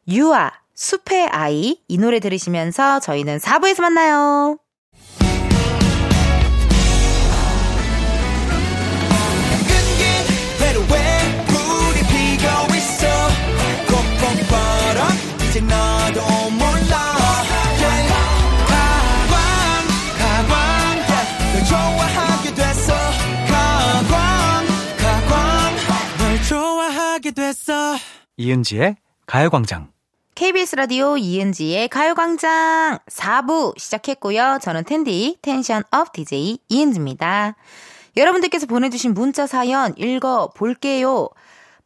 유아 0.08 0.52
숲의 0.74 1.28
아이 1.28 1.80
이 1.88 1.98
노래 1.98 2.20
들으시면서 2.20 3.00
저희는 3.00 3.38
4부에서 3.38 3.82
만나요. 3.82 4.58
이은지의 28.36 28.96
가요광장 29.26 29.92
KBS 30.34 30.76
라디오 30.76 31.16
이은지의 31.16 31.88
가요광장 31.88 32.98
4부 33.06 33.78
시작했고요. 33.78 34.58
저는 34.62 34.84
텐디 34.84 35.36
텐션 35.42 35.82
up 35.90 36.12
DJ 36.12 36.58
이은지입니다. 36.68 37.56
여러분들께서 38.16 38.66
보내주신 38.66 39.14
문자 39.14 39.46
사연 39.46 39.94
읽어볼게요. 39.96 41.28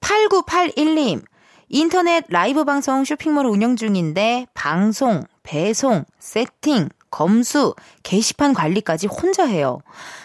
8981님 0.01 1.23
인터넷 1.69 2.25
라이브 2.29 2.65
방송 2.65 3.05
쇼핑몰 3.05 3.47
운영 3.47 3.77
중인데 3.77 4.47
방송, 4.55 5.25
배송, 5.43 6.05
세팅, 6.19 6.89
검수, 7.11 7.75
게시판 8.03 8.55
관리까지 8.55 9.07
혼자 9.07 9.45
해요. 9.47 9.81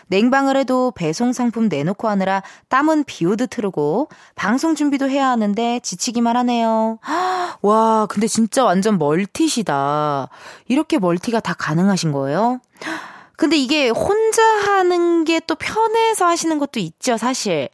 냉방을 0.07 0.57
해도 0.57 0.91
배송 0.91 1.33
상품 1.33 1.69
내놓고 1.69 2.07
하느라 2.07 2.43
땀은 2.69 3.05
비 3.05 3.25
오듯 3.25 3.57
흐르고 3.57 4.09
방송 4.35 4.75
준비도 4.75 5.09
해야 5.09 5.29
하는데 5.29 5.79
지치기만 5.81 6.35
하네요. 6.37 6.99
와, 7.61 8.05
근데 8.07 8.27
진짜 8.27 8.63
완전 8.63 8.97
멀티시다. 8.97 10.29
이렇게 10.67 10.99
멀티가 10.99 11.39
다 11.39 11.53
가능하신 11.53 12.11
거예요? 12.11 12.59
근데 13.35 13.57
이게 13.57 13.89
혼자 13.89 14.43
하는 14.43 15.25
게 15.25 15.39
또 15.47 15.55
편해서 15.55 16.25
하시는 16.27 16.59
것도 16.59 16.79
있죠, 16.79 17.17
사실. 17.17 17.69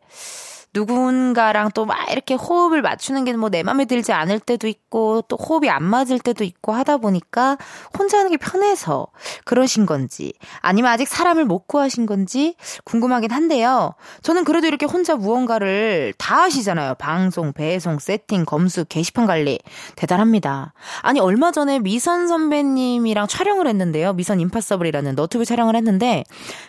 누군가랑 0.80 1.72
또 1.74 1.90
막 1.90 2.12
이렇게 2.12 2.36
호흡을 2.36 2.82
맞추는 2.84 3.26
게 3.26 3.34
뭐내 3.34 3.64
맘에 3.64 3.86
들지 3.86 4.12
않을 4.14 4.40
때도 4.40 4.68
있고 4.68 5.24
또 5.28 5.38
호흡이 5.38 5.70
안 5.70 5.84
맞을 5.84 6.20
때도 6.20 6.44
있고 6.44 6.72
하다 6.72 6.98
보니까 6.98 7.58
혼자 7.98 8.20
하는 8.20 8.30
게 8.30 8.38
편해서 8.38 9.08
그러신 9.46 9.88
건지 9.88 10.34
아니면 10.60 10.92
아직 10.92 11.08
사람을 11.08 11.46
못 11.46 11.68
구하신 11.68 12.06
건지 12.06 12.56
궁금하긴 12.84 13.32
한데요. 13.32 13.96
저는 14.22 14.44
그래도 14.44 14.68
이렇게 14.68 14.86
혼자 14.86 15.16
무언가를 15.16 16.14
다 16.18 16.44
하시잖아요. 16.44 16.96
방송, 16.96 17.54
배송, 17.54 17.98
세팅, 17.98 18.46
검수, 18.46 18.86
게시판 18.86 19.26
관리. 19.26 19.60
대단합니다. 19.96 20.74
아니, 21.02 21.20
얼마 21.20 21.52
전에 21.52 21.80
미선 21.80 22.28
선배님이랑 22.28 23.28
촬영을 23.28 23.68
했는데요. 23.68 24.14
미선 24.14 24.40
임파서블이라는 24.40 25.16
너튜브 25.16 25.46
촬영을 25.46 25.76
했는데 25.76 26.24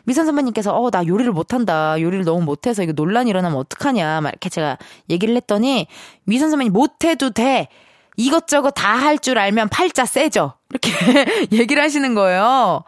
미선 0.05 0.25
선배님께서 0.27 0.75
어, 0.75 0.91
나 0.91 1.07
요리를 1.07 1.31
못한다. 1.33 2.01
요리를 2.01 2.25
너무 2.25 2.43
못해서 2.43 2.83
이거 2.83 2.93
논란이 2.95 3.29
일어나면 3.31 3.59
어떡하냐. 3.59 4.00
막 4.21 4.31
이렇게 4.31 4.49
제가 4.49 4.79
얘기를 5.09 5.35
했더니 5.37 5.87
미선 6.25 6.51
선배님 6.51 6.73
못해도 6.73 7.31
돼. 7.31 7.69
이것저것 8.17 8.73
다 8.73 8.99
할 8.99 9.19
줄 9.19 9.39
알면 9.39 9.69
팔자 9.71 10.05
세죠. 10.05 10.55
이렇게 10.71 10.91
얘기를 11.53 11.83
하시는 11.83 12.15
거예요. 12.15 12.85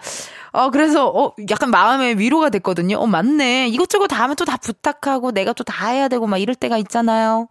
어, 0.55 0.69
그래서, 0.71 1.09
어, 1.09 1.33
약간 1.49 1.71
마음에 1.71 2.13
위로가 2.13 2.51
됐거든요. 2.51 2.99
어, 2.99 3.07
맞네. 3.07 3.69
이것저것 3.69 4.09
다 4.09 4.23
하면 4.25 4.37
또 4.37 4.45
다 4.45 4.59
부탁하고 4.59 5.31
내가 5.33 5.55
또 5.55 5.65
다 5.65 5.87
해야 5.89 6.09
되고 6.09 6.27
막 6.27 6.37
이럴 6.37 6.55
때가 6.55 6.77
있잖아요. 6.77 7.49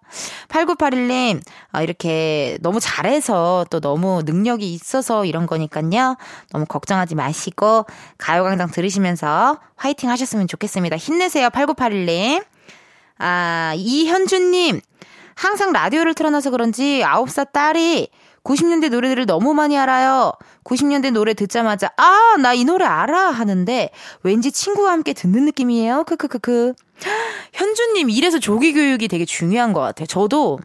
8981님, 0.49 1.41
아, 1.71 1.81
이렇게 1.81 2.59
너무 2.61 2.79
잘해서 2.79 3.65
또 3.71 3.79
너무 3.79 4.21
능력이 4.23 4.71
있어서 4.73 5.25
이런 5.25 5.47
거니까요. 5.47 6.17
너무 6.51 6.65
걱정하지 6.67 7.15
마시고, 7.15 7.87
가요광장 8.19 8.69
들으시면서 8.69 9.57
화이팅 9.77 10.11
하셨으면 10.11 10.47
좋겠습니다. 10.47 10.97
힘내세요, 10.97 11.49
8981님. 11.49 12.43
아, 13.21 13.73
이현주님, 13.77 14.81
항상 15.35 15.71
라디오를 15.71 16.13
틀어놔서 16.15 16.49
그런지 16.49 17.01
9살 17.05 17.51
딸이 17.51 18.09
90년대 18.43 18.89
노래들을 18.89 19.27
너무 19.27 19.53
많이 19.53 19.77
알아요. 19.77 20.33
90년대 20.63 21.11
노래 21.11 21.35
듣자마자 21.35 21.91
아, 21.97 22.35
나 22.41 22.55
이 22.55 22.65
노래 22.65 22.85
알아 22.85 23.29
하는데 23.29 23.89
왠지 24.23 24.51
친구와 24.51 24.91
함께 24.91 25.13
듣는 25.13 25.45
느낌이에요. 25.45 26.03
크크크크. 26.05 26.73
현주님 27.53 28.09
이래서 28.09 28.39
조기 28.39 28.73
교육이 28.73 29.07
되게 29.07 29.25
중요한 29.25 29.73
것 29.73 29.81
같아요. 29.81 30.07
저도 30.07 30.59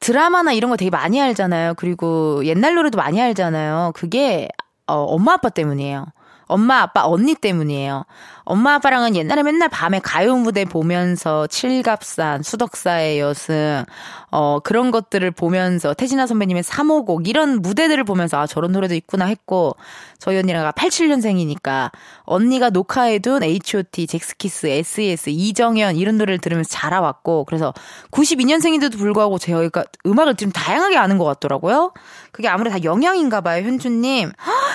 드라마나 0.00 0.52
이런 0.52 0.70
거 0.70 0.76
되게 0.76 0.90
많이 0.90 1.20
알잖아요. 1.20 1.74
그리고 1.76 2.44
옛날 2.44 2.74
노래도 2.74 2.96
많이 2.98 3.20
알잖아요. 3.20 3.92
그게 3.94 4.48
어, 4.86 4.94
엄마 4.94 5.32
아빠 5.34 5.48
때문이에요. 5.48 6.06
엄마, 6.48 6.80
아빠, 6.80 7.06
언니 7.06 7.34
때문이에요. 7.34 8.04
엄마, 8.50 8.76
아빠랑은 8.76 9.14
옛날에 9.14 9.42
맨날 9.42 9.68
밤에 9.68 10.00
가요 10.02 10.34
무대 10.34 10.64
보면서 10.64 11.46
칠갑산, 11.48 12.42
수덕사의 12.42 13.20
여승, 13.20 13.84
어, 14.30 14.58
그런 14.60 14.90
것들을 14.90 15.30
보면서 15.32 15.92
태진아 15.92 16.26
선배님의 16.26 16.62
사모곡, 16.62 17.28
이런 17.28 17.60
무대들을 17.60 18.02
보면서 18.04 18.40
아, 18.40 18.46
저런 18.46 18.72
노래도 18.72 18.94
있구나 18.94 19.26
했고, 19.26 19.76
저희 20.18 20.38
언니랑 20.38 20.72
87년생이니까 20.72 21.90
언니가 22.22 22.70
녹화해둔 22.70 23.42
H.O.T, 23.42 24.06
젝스키스, 24.06 24.66
S.E.S, 24.66 25.28
이정현 25.28 25.96
이런 25.96 26.16
노래를 26.16 26.38
들으면서 26.38 26.70
자라왔고, 26.70 27.44
그래서 27.44 27.74
92년생인데도 28.12 28.96
불구하고 28.96 29.36
저희가 29.36 29.84
음악을 30.06 30.36
좀 30.36 30.50
다양하게 30.52 30.96
아는 30.96 31.18
것 31.18 31.26
같더라고요. 31.26 31.92
그게 32.32 32.48
아무래도 32.48 32.78
다 32.78 32.84
영향인가 32.84 33.42
봐요, 33.42 33.62
현주님. 33.62 34.32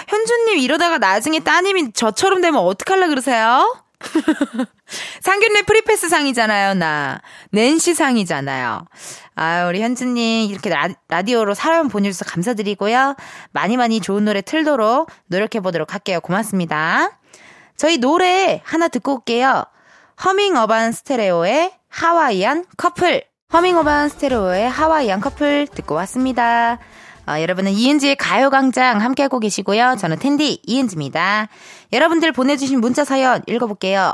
현주님 0.07 0.59
이러다가 0.59 0.99
나중에 0.99 1.39
따님이 1.39 1.93
저처럼 1.93 2.41
되면 2.41 2.61
어떡할라 2.61 3.07
그러세요? 3.07 3.62
상견례 5.21 5.63
free 5.63 5.86
pass 5.86 6.09
상이잖아요, 6.09 6.75
나. 6.75 7.21
낸시 7.51 7.93
상이잖아요. 7.93 8.85
아, 9.35 9.65
우리 9.67 9.81
현주님, 9.81 10.49
이렇게 10.51 10.69
라, 10.69 11.21
디오로 11.21 11.53
사연 11.53 11.89
보내주셔서 11.89 12.29
감사드리고요. 12.29 13.15
많이 13.51 13.77
많이 13.77 13.99
좋은 13.99 14.25
노래 14.25 14.41
틀도록 14.41 15.09
노력해보도록 15.27 15.93
할게요. 15.93 16.19
고맙습니다. 16.21 17.19
저희 17.75 17.97
노래 17.97 18.61
하나 18.63 18.87
듣고 18.87 19.15
올게요. 19.15 19.65
허밍 20.23 20.55
어반 20.55 20.91
스테레오의 20.91 21.73
하와이안 21.89 22.65
커플. 22.77 23.23
허밍 23.51 23.77
어반 23.77 24.09
스테레오의 24.09 24.69
하와이안 24.69 25.21
커플 25.21 25.67
듣고 25.67 25.95
왔습니다. 25.95 26.79
어, 27.25 27.39
여러분은 27.39 27.71
이은지의 27.71 28.17
가요광장 28.17 29.01
함께하고 29.01 29.39
계시고요. 29.39 29.95
저는 29.97 30.19
텐디 30.19 30.59
이은지입니다. 30.65 31.47
여러분들 31.93 32.31
보내주신 32.31 32.81
문자 32.81 33.05
사연 33.05 33.41
읽어볼게요. 33.47 34.13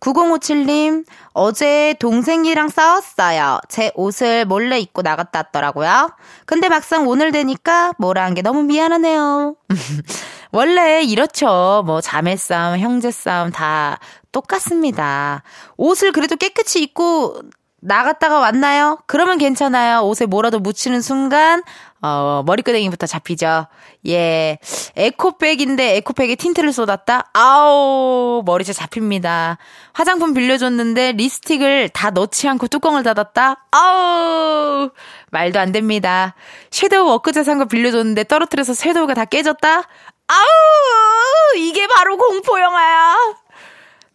9057님, 0.00 1.06
어제 1.32 1.94
동생이랑 2.00 2.68
싸웠어요. 2.68 3.60
제 3.68 3.92
옷을 3.94 4.44
몰래 4.44 4.78
입고 4.80 5.02
나갔다 5.02 5.38
왔더라고요. 5.38 6.10
근데 6.44 6.68
막상 6.68 7.06
오늘 7.08 7.30
되니까 7.32 7.92
뭐라 7.98 8.24
한 8.24 8.34
게 8.34 8.42
너무 8.42 8.62
미안하네요. 8.64 9.54
원래 10.52 11.02
이렇죠. 11.02 11.82
뭐 11.86 12.00
자매 12.00 12.36
싸움, 12.36 12.78
형제 12.80 13.10
싸움 13.12 13.50
다 13.52 13.98
똑같습니다. 14.32 15.42
옷을 15.76 16.12
그래도 16.12 16.36
깨끗이 16.36 16.82
입고 16.82 17.40
나갔다가 17.80 18.38
왔나요? 18.38 18.98
그러면 19.06 19.38
괜찮아요. 19.38 20.00
옷에 20.02 20.26
뭐라도 20.26 20.58
묻히는 20.60 21.00
순간 21.00 21.62
어, 22.02 22.42
머리끄댕이부터 22.46 23.06
잡히죠. 23.06 23.66
예. 24.06 24.58
에코백인데 24.96 25.96
에코백에 25.96 26.34
틴트를 26.36 26.72
쏟았다? 26.72 27.28
아우, 27.34 28.42
머리채 28.46 28.72
잡힙니다. 28.72 29.58
화장품 29.92 30.32
빌려줬는데 30.32 31.12
립스틱을 31.12 31.90
다 31.90 32.10
넣지 32.10 32.48
않고 32.48 32.68
뚜껑을 32.68 33.02
닫았다? 33.02 33.66
아우, 33.70 34.90
말도 35.30 35.58
안 35.60 35.72
됩니다. 35.72 36.34
섀도우 36.70 37.06
워크제 37.10 37.44
산 37.44 37.58
거 37.58 37.66
빌려줬는데 37.66 38.24
떨어뜨려서 38.24 38.72
섀도우가 38.72 39.12
다 39.14 39.24
깨졌다? 39.26 39.82
아우, 40.28 41.56
이게 41.58 41.86
바로 41.86 42.16
공포영화야. 42.16 43.16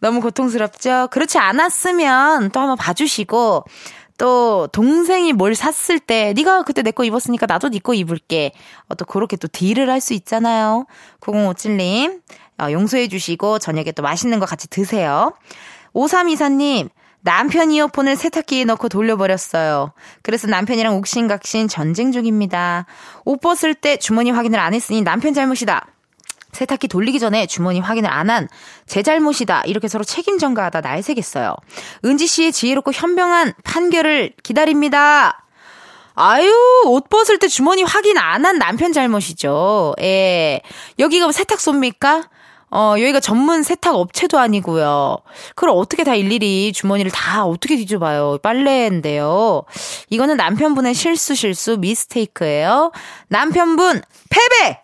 너무 0.06 0.20
고통스럽죠? 0.20 1.08
그렇지 1.10 1.38
않았으면 1.38 2.50
또 2.50 2.60
한번 2.60 2.76
봐주시고, 2.76 3.64
또 4.18 4.66
동생이 4.72 5.32
뭘 5.34 5.54
샀을 5.54 5.98
때 6.00 6.32
네가 6.34 6.62
그때 6.62 6.82
내 6.82 6.90
거 6.92 7.04
입었으니까 7.04 7.46
나도 7.46 7.68
네 7.68 7.78
거 7.80 7.92
입을게. 7.92 8.52
어, 8.88 8.94
또 8.94 9.04
그렇게 9.04 9.36
또 9.36 9.48
딜을 9.48 9.90
할 9.90 10.00
수 10.00 10.14
있잖아요. 10.14 10.86
9057님 11.20 12.20
어, 12.62 12.70
용서해 12.70 13.08
주시고 13.08 13.58
저녁에 13.58 13.92
또 13.92 14.02
맛있는 14.02 14.38
거 14.38 14.46
같이 14.46 14.68
드세요. 14.70 15.34
5324님 15.94 16.88
남편 17.20 17.72
이어폰을 17.72 18.16
세탁기에 18.16 18.64
넣고 18.66 18.88
돌려버렸어요. 18.88 19.92
그래서 20.22 20.46
남편이랑 20.46 20.96
옥신각신 20.96 21.68
전쟁 21.68 22.12
중입니다. 22.12 22.86
옷 23.24 23.40
벗을 23.40 23.74
때 23.74 23.96
주머니 23.98 24.30
확인을 24.30 24.58
안 24.60 24.72
했으니 24.72 25.02
남편 25.02 25.34
잘못이다. 25.34 25.86
세탁기 26.56 26.88
돌리기 26.88 27.18
전에 27.20 27.46
주머니 27.46 27.78
확인을 27.80 28.10
안 28.10 28.30
한 28.30 28.48
제 28.86 29.02
잘못이다. 29.02 29.62
이렇게 29.66 29.88
서로 29.88 30.02
책임 30.04 30.38
전가하다 30.38 30.80
날새겠어요. 30.80 31.54
은지 32.04 32.26
씨의 32.26 32.52
지혜롭고 32.52 32.92
현명한 32.92 33.54
판결을 33.64 34.32
기다립니다. 34.42 35.44
아유, 36.14 36.50
옷 36.86 37.08
벗을 37.10 37.38
때 37.38 37.46
주머니 37.48 37.82
확인 37.82 38.16
안 38.18 38.44
한 38.46 38.58
남편 38.58 38.92
잘못이죠. 38.92 39.94
예. 40.00 40.60
여기가 40.98 41.26
뭐 41.26 41.32
세탁소입니까? 41.32 42.24
어, 42.70 42.94
여기가 42.98 43.20
전문 43.20 43.62
세탁 43.62 43.94
업체도 43.94 44.38
아니고요. 44.38 45.18
그걸 45.54 45.70
어떻게 45.70 46.04
다 46.04 46.14
일일이 46.14 46.72
주머니를 46.72 47.10
다 47.12 47.44
어떻게 47.44 47.76
뒤져봐요. 47.76 48.38
빨래인데요. 48.42 49.62
이거는 50.10 50.36
남편분의 50.36 50.94
실수 50.94 51.34
실수 51.34 51.76
미스테이크예요. 51.78 52.92
남편분 53.28 54.02
패배! 54.30 54.80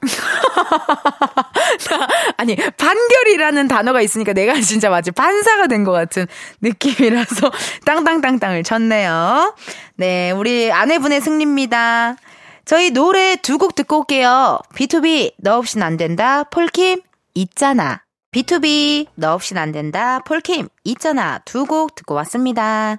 아니, 2.36 2.56
판결이라는 2.56 3.68
단어가 3.68 4.00
있으니까 4.00 4.32
내가 4.32 4.60
진짜 4.60 4.90
마치 4.90 5.10
판사가 5.10 5.66
된 5.66 5.84
것 5.84 5.92
같은 5.92 6.26
느낌이라서 6.60 7.50
땅땅땅땅을 7.86 8.64
쳤네요. 8.64 9.54
네, 9.96 10.30
우리 10.30 10.70
아내분의 10.72 11.20
승리입니다. 11.22 12.16
저희 12.66 12.90
노래 12.90 13.36
두 13.36 13.56
곡 13.58 13.74
듣고 13.74 14.00
올게요. 14.00 14.58
B2B, 14.74 15.32
너 15.38 15.56
없인 15.58 15.82
안 15.82 15.96
된다. 15.96 16.44
폴킴, 16.44 17.00
있잖아. 17.34 18.02
B2B, 18.32 19.06
너 19.16 19.34
없인 19.34 19.58
안 19.58 19.72
된다. 19.72 20.20
폴킴, 20.20 20.68
있잖아. 20.84 21.38
두 21.44 21.64
곡 21.66 21.94
듣고 21.94 22.14
왔습니다. 22.14 22.98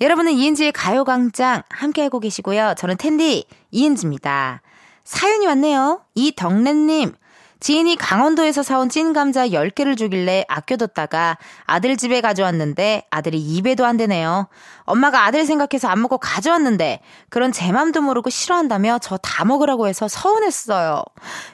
여러분은 0.00 0.32
이은지의 0.32 0.72
가요광장 0.72 1.62
함께하고 1.68 2.20
계시고요. 2.20 2.74
저는 2.78 2.96
텐디 2.98 3.44
이은지입니다. 3.70 4.62
사연이 5.10 5.44
왔네요. 5.48 6.02
이덕래님. 6.14 7.14
지인이 7.58 7.96
강원도에서 7.96 8.62
사온 8.62 8.88
찐 8.88 9.12
감자 9.12 9.48
10개를 9.48 9.98
주길래 9.98 10.44
아껴뒀다가 10.48 11.36
아들 11.64 11.96
집에 11.96 12.20
가져왔는데 12.20 13.08
아들이 13.10 13.40
입에도 13.40 13.84
안 13.84 13.96
되네요. 13.96 14.48
엄마가 14.84 15.24
아들 15.24 15.44
생각해서 15.44 15.88
안 15.88 16.00
먹고 16.00 16.18
가져왔는데 16.18 17.00
그런 17.28 17.50
제 17.50 17.72
맘도 17.72 18.00
모르고 18.02 18.30
싫어한다며 18.30 19.00
저 19.00 19.18
다 19.20 19.44
먹으라고 19.44 19.88
해서 19.88 20.06
서운했어요. 20.06 21.02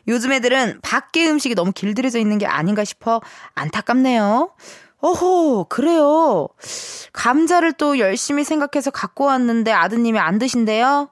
요즘 0.07 0.33
애들은 0.33 0.81
밖에 0.83 1.27
음식이 1.27 1.55
너무 1.55 1.73
길들여져 1.73 2.19
있는 2.19 2.37
게 2.37 2.45
아닌가 2.47 2.85
싶어 2.85 3.23
안타깝네요. 3.55 4.51
어호, 5.01 5.65
그래요. 5.71 6.49
감자를 7.15 7.73
또 7.73 7.99
열심히 7.99 8.45
생각해서 8.45 8.91
갖고 8.91 9.25
왔는데 9.25 9.73
아드님이 9.73 10.19
안 10.19 10.39
드신대요? 10.39 11.09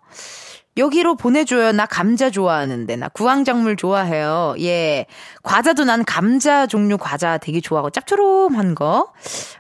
여기로 0.77 1.14
보내줘요. 1.16 1.72
나 1.72 1.87
감자 1.87 2.31
좋아하는데. 2.31 2.97
나 2.97 3.09
구황작물 3.09 3.77
좋아해요. 3.77 4.55
예. 4.61 5.07
과자도 5.43 5.85
난 5.85 6.05
감자 6.05 6.66
종류 6.66 6.99
과자 6.99 7.39
되게 7.39 7.61
좋아하고 7.61 7.91
짭조름한 7.91 8.75
거. 8.75 9.12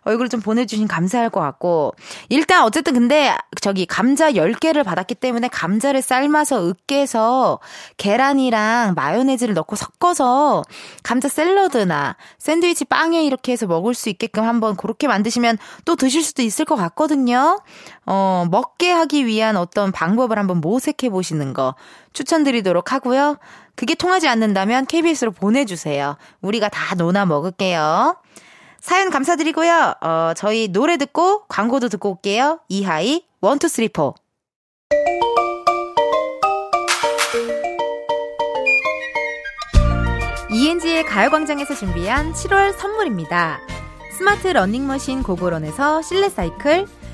얼굴 0.02 0.28
좀 0.28 0.40
보내주신 0.40 0.88
감사할 0.88 1.30
것 1.30 1.40
같고. 1.40 1.94
일단 2.28 2.64
어쨌든 2.64 2.94
근데 2.94 3.36
저기 3.60 3.86
감자 3.86 4.32
10개를 4.32 4.84
받았기 4.84 5.14
때문에 5.14 5.48
감자를 5.48 6.02
삶아서 6.02 6.68
으깨서 6.68 7.60
계란이랑 7.96 8.94
마요네즈를 8.94 9.54
넣고 9.54 9.76
섞어서 9.76 10.62
감자 11.02 11.28
샐러드나 11.28 12.16
샌드위치 12.38 12.84
빵에 12.84 13.24
이렇게 13.24 13.52
해서 13.52 13.66
먹을 13.66 13.94
수 13.94 14.08
있게끔 14.08 14.44
한번 14.44 14.76
그렇게 14.76 15.06
만드시면 15.06 15.58
또 15.84 15.96
드실 15.96 16.22
수도 16.22 16.42
있을 16.42 16.64
것 16.64 16.76
같거든요. 16.76 17.60
어, 18.06 18.46
먹게 18.50 18.90
하기 18.90 19.26
위한 19.26 19.56
어떤 19.56 19.92
방법을 19.92 20.38
한번 20.38 20.60
모색해 20.60 21.10
보시는 21.10 21.52
거 21.54 21.74
추천드리도록 22.12 22.92
하고요. 22.92 23.38
그게 23.76 23.94
통하지 23.94 24.28
않는다면 24.28 24.86
KBS로 24.86 25.32
보내주세요. 25.32 26.16
우리가 26.40 26.68
다 26.68 26.94
노나 26.94 27.26
먹을게요. 27.26 28.16
사연 28.80 29.10
감사드리고요. 29.10 29.94
어, 30.02 30.32
저희 30.36 30.68
노래 30.68 30.96
듣고 30.96 31.44
광고도 31.48 31.88
듣고 31.88 32.10
올게요. 32.10 32.60
이하이, 32.68 33.24
One 33.40 33.54
Two 33.54 33.68
Three 33.68 33.88
Four. 33.88 34.14
ENG의 40.50 41.04
가요광장에서 41.06 41.74
준비한 41.74 42.32
7월 42.32 42.72
선물입니다. 42.78 43.58
스마트 44.16 44.46
러닝머신 44.48 45.24
고고런에서 45.24 46.02
실내 46.02 46.28
사이클, 46.28 46.86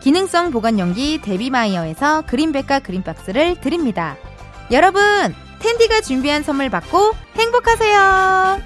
기능성 0.00 0.50
보관용기 0.50 1.20
데비마이어에서 1.22 2.22
그린백과 2.22 2.80
그린박스를 2.80 3.60
드립니다. 3.60 4.16
여러분, 4.70 5.02
텐디가 5.60 6.00
준비한 6.00 6.42
선물 6.42 6.70
받고 6.70 7.12
행복하세요! 7.36 8.60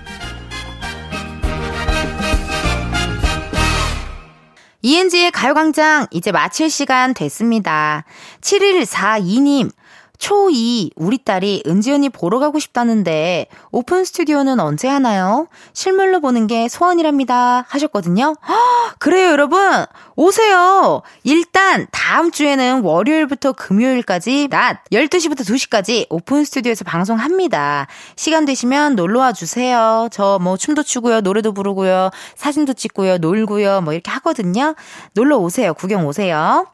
이은지의 4.82 5.30
가요광장 5.30 6.08
이제 6.10 6.30
마칠 6.30 6.68
시간 6.68 7.14
됐습니다. 7.14 8.04
7142님, 8.42 9.70
초2 10.18 10.90
우리 10.96 11.18
딸이 11.18 11.64
은지 11.66 11.90
언니 11.92 12.08
보러 12.08 12.38
가고 12.38 12.58
싶다는데 12.58 13.46
오픈 13.72 14.04
스튜디오는 14.04 14.60
언제 14.60 14.88
하나요? 14.88 15.48
실물로 15.72 16.20
보는 16.20 16.46
게 16.46 16.68
소원이랍니다 16.68 17.64
하셨거든요. 17.68 18.36
허, 18.46 18.54
그래요 18.98 19.30
여러분 19.30 19.84
오세요. 20.16 21.02
일단 21.24 21.86
다음 21.90 22.30
주에는 22.30 22.82
월요일부터 22.82 23.52
금요일까지 23.52 24.48
낮 24.50 24.84
12시부터 24.92 25.40
2시까지 25.40 26.06
오픈 26.10 26.44
스튜디오에서 26.44 26.84
방송합니다. 26.84 27.86
시간 28.16 28.44
되시면 28.44 28.94
놀러와 28.94 29.32
주세요. 29.32 30.08
저 30.12 30.34
뭐 30.44 30.56
춤도 30.56 30.82
추고요. 30.82 31.20
노래도 31.22 31.52
부르고요. 31.52 32.10
사진도 32.36 32.72
찍고요. 32.74 33.18
놀고요. 33.18 33.80
뭐 33.80 33.92
이렇게 33.92 34.10
하거든요. 34.12 34.74
놀러 35.14 35.38
오세요. 35.38 35.72
구경 35.74 36.06
오세요. 36.06 36.66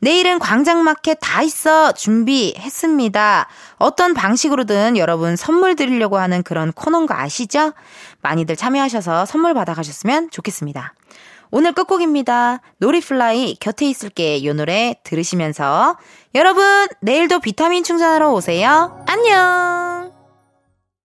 내일은 0.00 0.38
광장마켓 0.38 1.18
다 1.20 1.42
있어 1.42 1.92
준비했습니다. 1.92 3.48
어떤 3.78 4.14
방식으로든 4.14 4.96
여러분 4.96 5.36
선물 5.36 5.74
드리려고 5.76 6.18
하는 6.18 6.42
그런 6.42 6.72
코너인 6.72 7.06
거 7.06 7.14
아시죠? 7.14 7.72
많이들 8.22 8.56
참여하셔서 8.56 9.26
선물 9.26 9.54
받아가셨으면 9.54 10.30
좋겠습니다. 10.30 10.94
오늘 11.50 11.72
끝곡입니다. 11.72 12.60
놀이플라이 12.78 13.56
곁에 13.58 13.86
있을게 13.86 14.44
요 14.44 14.52
노래 14.52 14.94
들으시면서 15.02 15.96
여러분 16.34 16.86
내일도 17.00 17.40
비타민 17.40 17.82
충전하러 17.82 18.30
오세요. 18.32 19.04
안녕! 19.08 20.17